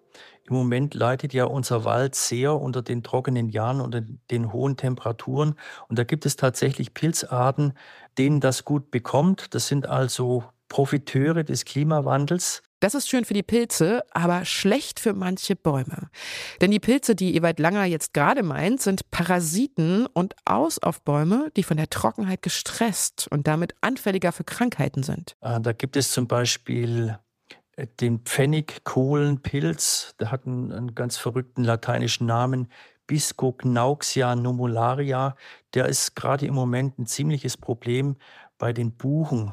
Im 0.47 0.55
Moment 0.55 0.93
leidet 0.93 1.33
ja 1.33 1.45
unser 1.45 1.83
Wald 1.83 2.13
sehr 2.13 2.53
unter 2.53 2.83
den 2.83 3.01
trockenen 3.01 3.49
Jahren, 3.49 3.81
unter 3.81 4.01
den 4.01 4.53
hohen 4.53 4.77
Temperaturen. 4.77 5.55
Und 5.87 5.97
da 5.97 6.03
gibt 6.03 6.27
es 6.27 6.35
tatsächlich 6.35 6.93
Pilzarten, 6.93 7.73
denen 8.19 8.39
das 8.39 8.65
gut 8.65 8.91
bekommt. 8.91 9.55
Das 9.55 9.67
sind 9.67 9.87
also 9.87 10.43
Profiteure 10.69 11.43
des 11.43 11.65
Klimawandels. 11.65 12.61
Das 12.79 12.95
ist 12.95 13.09
schön 13.09 13.25
für 13.25 13.33
die 13.33 13.43
Pilze, 13.43 14.03
aber 14.11 14.45
schlecht 14.45 15.01
für 15.01 15.13
manche 15.13 15.57
Bäume. 15.57 16.09
Denn 16.61 16.71
die 16.71 16.79
Pilze, 16.79 17.13
die 17.13 17.35
Ewald 17.35 17.59
Langer 17.59 17.83
jetzt 17.83 18.13
gerade 18.13 18.41
meint, 18.41 18.81
sind 18.81 19.11
Parasiten 19.11 20.05
und 20.05 20.33
aus 20.45 20.79
auf 20.79 21.01
Bäume, 21.01 21.51
die 21.57 21.63
von 21.63 21.75
der 21.75 21.89
Trockenheit 21.89 22.41
gestresst 22.41 23.27
und 23.29 23.47
damit 23.47 23.73
anfälliger 23.81 24.31
für 24.31 24.45
Krankheiten 24.45 25.03
sind. 25.03 25.35
Ah, 25.41 25.59
da 25.59 25.73
gibt 25.73 25.97
es 25.97 26.11
zum 26.11 26.27
Beispiel 26.27 27.19
äh, 27.75 27.87
den 27.99 28.19
Pfennigkohlenpilz, 28.19 30.15
der 30.21 30.31
hat 30.31 30.45
einen, 30.45 30.71
einen 30.71 30.95
ganz 30.95 31.17
verrückten 31.17 31.65
lateinischen 31.65 32.27
Namen, 32.27 32.69
Biscognauxia 33.07 34.35
numularia. 34.35 35.35
Der 35.73 35.87
ist 35.87 36.15
gerade 36.15 36.45
im 36.45 36.53
Moment 36.53 36.99
ein 36.99 37.07
ziemliches 37.07 37.57
Problem 37.57 38.17
bei 38.59 38.71
den 38.71 38.95
Buchen. 38.95 39.51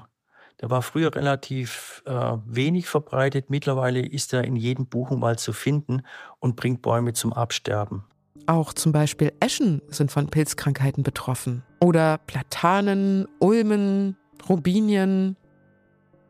Der 0.61 0.71
war 0.71 0.81
früher 0.81 1.15
relativ 1.15 2.03
äh, 2.07 2.13
wenig 2.47 2.89
verbreitet. 2.89 3.51
Mittlerweile 3.51 4.01
ist 4.01 4.33
er 4.33 4.45
in 4.45 4.57
jedem 4.57 4.87
Buchenwald 4.87 5.39
zu 5.39 5.53
finden 5.53 6.03
und 6.41 6.57
bringt 6.57 6.81
Bäume 6.81 7.13
zum 7.13 7.33
Absterben. 7.33 8.05
Auch 8.47 8.73
zum 8.73 8.93
Beispiel 8.93 9.33
Eschen 9.41 9.83
sind 9.89 10.11
von 10.11 10.29
Pilzkrankheiten 10.29 11.03
betroffen. 11.03 11.63
Oder 11.81 12.19
Platanen, 12.19 13.27
Ulmen, 13.39 14.17
Robinien. 14.49 15.37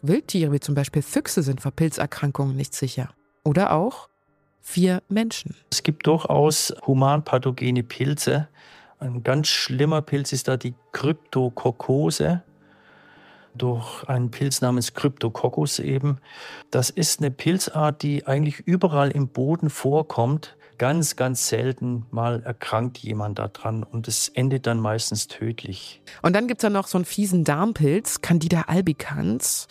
Wildtiere 0.02 0.52
wie 0.52 0.60
zum 0.60 0.74
Beispiel 0.74 1.02
Füchse 1.02 1.42
sind 1.42 1.60
vor 1.60 1.72
Pilzerkrankungen 1.72 2.56
nicht 2.56 2.74
sicher. 2.74 3.10
Oder 3.44 3.72
auch 3.72 4.08
vier 4.60 5.02
Menschen. 5.08 5.54
Es 5.70 5.82
gibt 5.82 6.06
durchaus 6.06 6.74
humanpathogene 6.86 7.84
Pilze. 7.84 8.48
Ein 8.98 9.22
ganz 9.22 9.48
schlimmer 9.48 10.02
Pilz 10.02 10.32
ist 10.32 10.48
da 10.48 10.56
die 10.56 10.74
Kryptokokkose 10.92 12.42
durch 13.56 14.04
einen 14.04 14.30
Pilz 14.30 14.60
namens 14.60 14.94
Cryptococcus 14.94 15.78
eben. 15.78 16.18
Das 16.70 16.90
ist 16.90 17.20
eine 17.20 17.30
Pilzart, 17.30 18.02
die 18.02 18.26
eigentlich 18.26 18.60
überall 18.60 19.10
im 19.10 19.28
Boden 19.28 19.70
vorkommt. 19.70 20.56
Ganz, 20.78 21.16
ganz 21.16 21.48
selten 21.48 22.04
mal 22.10 22.42
erkrankt 22.42 22.98
jemand 22.98 23.38
daran 23.38 23.82
und 23.82 24.08
es 24.08 24.28
endet 24.28 24.66
dann 24.66 24.78
meistens 24.78 25.26
tödlich. 25.26 26.02
Und 26.22 26.36
dann 26.36 26.48
gibt 26.48 26.60
es 26.60 26.62
da 26.62 26.70
noch 26.70 26.86
so 26.86 26.98
einen 26.98 27.06
fiesen 27.06 27.44
Darmpilz, 27.44 28.20
Candida 28.20 28.62
albicans. 28.66 29.68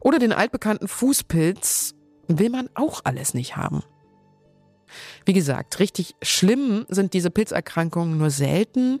Oder 0.00 0.18
den 0.18 0.32
altbekannten 0.32 0.88
Fußpilz, 0.88 1.94
will 2.28 2.50
man 2.50 2.68
auch 2.74 3.00
alles 3.04 3.34
nicht 3.34 3.56
haben. 3.56 3.82
Wie 5.24 5.32
gesagt, 5.32 5.78
richtig 5.78 6.14
schlimm 6.22 6.86
sind 6.88 7.12
diese 7.12 7.30
Pilzerkrankungen 7.30 8.18
nur 8.18 8.30
selten, 8.30 9.00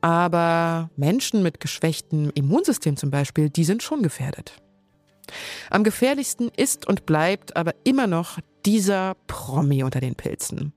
aber 0.00 0.90
Menschen 0.96 1.42
mit 1.42 1.60
geschwächtem 1.60 2.30
Immunsystem 2.34 2.96
zum 2.96 3.10
Beispiel, 3.10 3.50
die 3.50 3.64
sind 3.64 3.82
schon 3.82 4.02
gefährdet. 4.02 4.54
Am 5.70 5.84
gefährlichsten 5.84 6.50
ist 6.56 6.86
und 6.86 7.06
bleibt 7.06 7.56
aber 7.56 7.74
immer 7.84 8.06
noch 8.06 8.38
dieser 8.66 9.14
Promi 9.26 9.82
unter 9.84 10.00
den 10.00 10.14
Pilzen. 10.14 10.72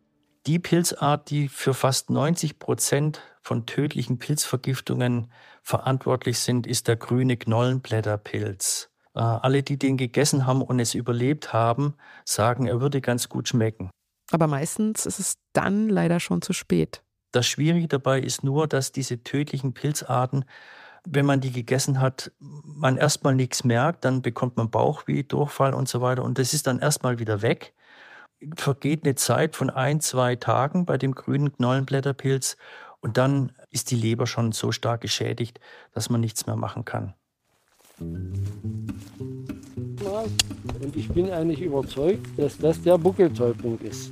Die 0.45 0.59
Pilzart, 0.59 1.29
die 1.29 1.47
für 1.47 1.73
fast 1.73 2.09
90 2.09 2.59
Prozent 2.59 3.21
von 3.41 3.65
tödlichen 3.65 4.19
Pilzvergiftungen 4.19 5.31
verantwortlich 5.61 6.39
sind, 6.39 6.67
ist 6.67 6.87
der 6.87 6.97
grüne 6.97 7.37
Knollenblätterpilz. 7.37 8.89
Äh, 9.15 9.19
alle, 9.19 9.63
die 9.63 9.77
den 9.77 9.95
gegessen 9.95 10.45
haben 10.45 10.61
und 10.61 10.79
es 10.79 10.95
überlebt 10.95 11.53
haben, 11.53 11.95
sagen, 12.25 12.67
er 12.67 12.81
würde 12.81 12.99
ganz 12.99 13.29
gut 13.29 13.47
schmecken. 13.47 13.89
Aber 14.33 14.47
meistens 14.47 15.05
ist 15.05 15.19
es 15.19 15.37
dann 15.53 15.89
leider 15.89 16.19
schon 16.19 16.41
zu 16.41 16.53
spät. 16.53 17.03
Das 17.31 17.45
Schwierige 17.45 17.87
dabei 17.87 18.19
ist 18.19 18.43
nur, 18.43 18.67
dass 18.67 18.91
diese 18.91 19.23
tödlichen 19.23 19.73
Pilzarten, 19.73 20.45
wenn 21.05 21.25
man 21.25 21.39
die 21.39 21.51
gegessen 21.51 22.01
hat, 22.01 22.31
man 22.39 22.97
erstmal 22.97 23.35
nichts 23.35 23.63
merkt, 23.63 24.05
dann 24.05 24.23
bekommt 24.23 24.57
man 24.57 24.71
Bauchweh, 24.71 25.21
Durchfall 25.21 25.75
und 25.75 25.87
so 25.87 26.01
weiter 26.01 26.23
und 26.23 26.39
das 26.39 26.53
ist 26.53 26.65
dann 26.65 26.79
erstmal 26.79 27.19
wieder 27.19 27.43
weg. 27.43 27.73
Vergeht 28.55 29.03
eine 29.03 29.13
Zeit 29.13 29.55
von 29.55 29.69
ein, 29.69 30.01
zwei 30.01 30.35
Tagen 30.35 30.85
bei 30.85 30.97
dem 30.97 31.13
grünen 31.13 31.53
Knollenblätterpilz 31.53 32.57
und 33.01 33.17
dann 33.17 33.51
ist 33.69 33.91
die 33.91 33.95
Leber 33.95 34.25
schon 34.25 34.51
so 34.51 34.71
stark 34.71 35.01
geschädigt, 35.01 35.59
dass 35.91 36.09
man 36.09 36.21
nichts 36.21 36.47
mehr 36.47 36.55
machen 36.55 36.85
kann. 36.85 37.13
Und 40.81 40.95
ich 40.95 41.09
bin 41.09 41.29
eigentlich 41.31 41.61
überzeugt, 41.61 42.25
dass 42.37 42.57
das 42.57 42.81
der 42.81 42.97
Buckeltäubling 42.97 43.77
ist. 43.79 44.11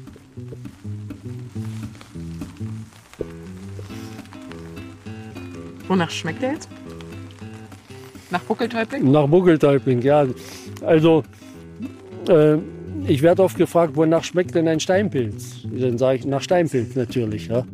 Wonach 5.88 6.10
schmeckt 6.10 6.42
der 6.42 6.54
jetzt? 6.54 6.70
Nach 8.30 8.42
Buckeltäubling? 8.42 9.12
Nach 9.12 9.28
Buckeltäubling, 9.28 10.02
ja. 10.02 10.26
Also, 10.82 11.24
äh, 12.30 12.58
ich 13.08 13.22
werde 13.22 13.44
oft 13.44 13.58
gefragt, 13.58 13.96
wonach 13.96 14.24
schmeckt 14.24 14.56
denn 14.56 14.68
ein 14.68 14.80
Steinpilz? 14.80 15.66
Dann 15.66 15.98
sage 15.98 16.20
ich 16.20 16.26
nach 16.26 16.42
Steinpilz 16.42 16.96
natürlich. 16.96 17.48
Ja. 17.48 17.66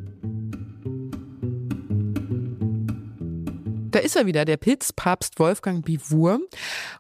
Da 3.92 4.00
ist 4.00 4.16
er 4.16 4.26
wieder, 4.26 4.46
der 4.46 4.58
Pilzpapst 4.58 5.38
Wolfgang 5.40 5.86
Bivur. 5.86 6.40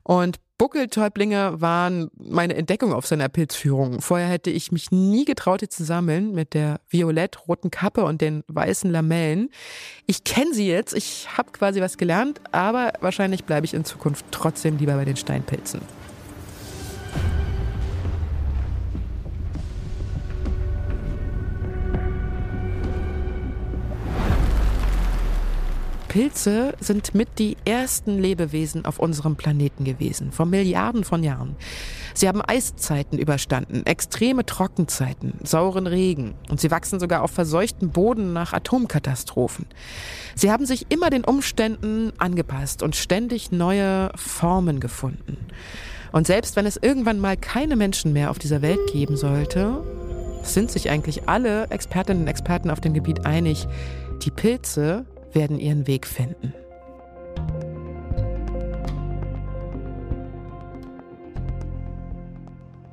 Und 0.03 0.39
Buckeltäublinge 0.57 1.61
waren 1.61 2.09
meine 2.17 2.55
Entdeckung 2.55 2.91
auf 2.91 3.05
seiner 3.05 3.29
Pilzführung. 3.29 4.01
Vorher 4.01 4.27
hätte 4.27 4.49
ich 4.49 4.71
mich 4.71 4.89
nie 4.89 5.23
getraut, 5.23 5.61
die 5.61 5.69
zu 5.69 5.83
sammeln 5.83 6.33
mit 6.33 6.55
der 6.55 6.79
violett-roten 6.89 7.69
Kappe 7.69 8.03
und 8.03 8.21
den 8.21 8.43
weißen 8.47 8.89
Lamellen. 8.89 9.49
Ich 10.07 10.23
kenne 10.23 10.53
sie 10.53 10.67
jetzt, 10.67 10.95
ich 10.95 11.27
habe 11.37 11.51
quasi 11.51 11.79
was 11.79 11.97
gelernt, 11.97 12.41
aber 12.51 12.93
wahrscheinlich 13.01 13.43
bleibe 13.43 13.65
ich 13.65 13.75
in 13.75 13.85
Zukunft 13.85 14.25
trotzdem 14.31 14.77
lieber 14.77 14.95
bei 14.95 15.05
den 15.05 15.17
Steinpilzen. 15.17 15.81
Pilze 26.17 26.73
sind 26.79 27.13
mit 27.13 27.37
die 27.37 27.57
ersten 27.63 28.17
Lebewesen 28.17 28.85
auf 28.85 28.97
unserem 28.97 29.35
Planeten 29.35 29.83
gewesen, 29.83 30.31
vor 30.31 30.47
Milliarden 30.47 31.03
von 31.03 31.21
Jahren. 31.21 31.55
Sie 32.15 32.27
haben 32.27 32.41
Eiszeiten 32.41 33.19
überstanden, 33.19 33.85
extreme 33.85 34.43
Trockenzeiten, 34.43 35.33
sauren 35.43 35.85
Regen 35.85 36.33
und 36.49 36.59
sie 36.59 36.71
wachsen 36.71 36.99
sogar 36.99 37.21
auf 37.21 37.29
verseuchten 37.29 37.91
Boden 37.91 38.33
nach 38.33 38.53
Atomkatastrophen. 38.53 39.67
Sie 40.33 40.49
haben 40.49 40.65
sich 40.65 40.87
immer 40.89 41.11
den 41.11 41.23
Umständen 41.23 42.11
angepasst 42.17 42.81
und 42.81 42.95
ständig 42.95 43.51
neue 43.51 44.09
Formen 44.15 44.79
gefunden. 44.79 45.37
Und 46.13 46.25
selbst 46.25 46.55
wenn 46.55 46.65
es 46.65 46.77
irgendwann 46.77 47.19
mal 47.19 47.37
keine 47.37 47.75
Menschen 47.75 48.11
mehr 48.11 48.31
auf 48.31 48.39
dieser 48.39 48.63
Welt 48.63 48.79
geben 48.91 49.17
sollte, 49.17 49.83
sind 50.41 50.71
sich 50.71 50.89
eigentlich 50.89 51.29
alle 51.29 51.67
Expertinnen 51.69 52.23
und 52.23 52.27
Experten 52.27 52.71
auf 52.71 52.81
dem 52.81 52.95
Gebiet 52.95 53.27
einig, 53.27 53.67
die 54.23 54.31
Pilze 54.31 55.05
werden 55.37 55.59
ihren 55.59 55.85
Weg 55.85 56.07
finden. 56.07 56.53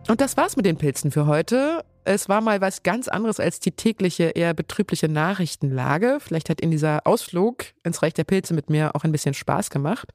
Und 0.07 0.20
das 0.20 0.37
war's 0.37 0.57
mit 0.57 0.66
den 0.66 0.76
Pilzen 0.76 1.11
für 1.11 1.26
heute. 1.26 1.83
Es 2.04 2.28
war 2.28 2.42
mal 2.42 2.61
was 2.61 2.83
ganz 2.83 3.09
anderes 3.09 3.40
als 3.40 3.61
die 3.61 3.70
tägliche, 3.70 4.24
eher 4.24 4.52
betrübliche 4.52 5.09
Nachrichtenlage. 5.09 6.18
Vielleicht 6.20 6.50
hat 6.50 6.61
Ihnen 6.61 6.72
dieser 6.72 7.07
Ausflug 7.07 7.64
ins 7.83 8.02
Reich 8.02 8.12
der 8.12 8.24
Pilze 8.24 8.52
mit 8.52 8.68
mir 8.68 8.94
auch 8.94 9.04
ein 9.04 9.12
bisschen 9.12 9.33
Spaß 9.33 9.70
gemacht. 9.70 10.11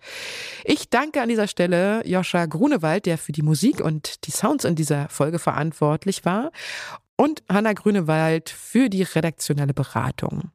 Ich 0.66 0.92
danke 0.92 1.24
an 1.24 1.30
dieser 1.30 1.48
Stelle 1.48 2.06
Joscha 2.06 2.46
Grunewald, 2.46 3.08
der 3.08 3.18
für 3.18 3.32
die 3.32 3.42
Musik 3.42 3.82
und 3.82 4.28
die 4.28 4.32
Sounds 4.32 4.66
in 4.66 4.76
dieser 4.76 5.10
Folge 5.10 5.40
verantwortlich 5.40 6.26
war, 6.26 6.52
und 7.18 7.42
Hanna 7.50 7.74
Grünewald 7.74 8.50
für 8.52 8.88
die 8.88 9.02
redaktionelle 9.02 9.74
Beratung. 9.74 10.52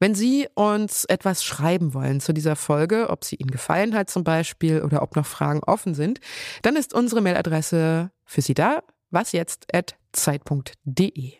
Wenn 0.00 0.14
Sie 0.14 0.48
uns 0.54 1.04
etwas 1.04 1.44
schreiben 1.44 1.92
wollen 1.92 2.20
zu 2.20 2.32
dieser 2.32 2.56
Folge, 2.56 3.10
ob 3.10 3.22
sie 3.22 3.36
Ihnen 3.36 3.50
gefallen 3.50 3.94
hat 3.94 4.08
zum 4.08 4.24
Beispiel 4.24 4.80
oder 4.82 5.02
ob 5.02 5.14
noch 5.14 5.26
Fragen 5.26 5.62
offen 5.62 5.92
sind, 5.94 6.20
dann 6.62 6.74
ist 6.74 6.94
unsere 6.94 7.20
Mailadresse 7.20 8.10
für 8.24 8.40
Sie 8.40 8.54
da, 8.54 8.82
wasjetzt.zeit.de. 9.10 11.34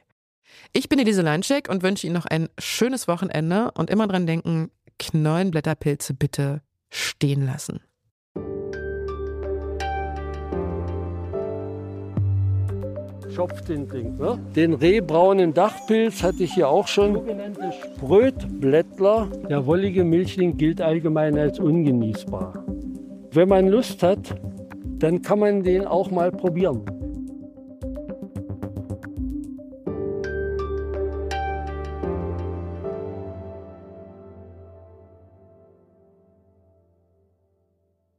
Ich 0.74 0.88
bin 0.90 0.98
Elise 0.98 1.22
Leinschek 1.22 1.70
und 1.70 1.82
wünsche 1.82 2.06
Ihnen 2.06 2.14
noch 2.14 2.26
ein 2.26 2.50
schönes 2.58 3.08
Wochenende 3.08 3.70
und 3.72 3.88
immer 3.88 4.06
dran 4.06 4.26
denken, 4.26 4.70
Knollenblätterpilze 4.98 6.12
bitte 6.12 6.60
stehen 6.90 7.46
lassen. 7.46 7.80
Schopftintling. 13.30 14.16
Ne? 14.18 14.38
Den 14.54 14.74
rehbraunen 14.74 15.54
Dachpilz 15.54 16.22
hatte 16.22 16.42
ich 16.42 16.54
hier 16.54 16.68
auch 16.68 16.86
schon. 16.86 17.14
Sogenannte 17.14 17.72
Sprötblättler. 17.72 19.28
Der 19.48 19.66
wollige 19.66 20.04
Milchling 20.04 20.56
gilt 20.56 20.80
allgemein 20.80 21.38
als 21.38 21.58
ungenießbar. 21.58 22.64
Wenn 23.32 23.48
man 23.48 23.68
Lust 23.68 24.02
hat, 24.02 24.34
dann 24.98 25.22
kann 25.22 25.38
man 25.38 25.62
den 25.62 25.86
auch 25.86 26.10
mal 26.10 26.30
probieren. 26.30 26.82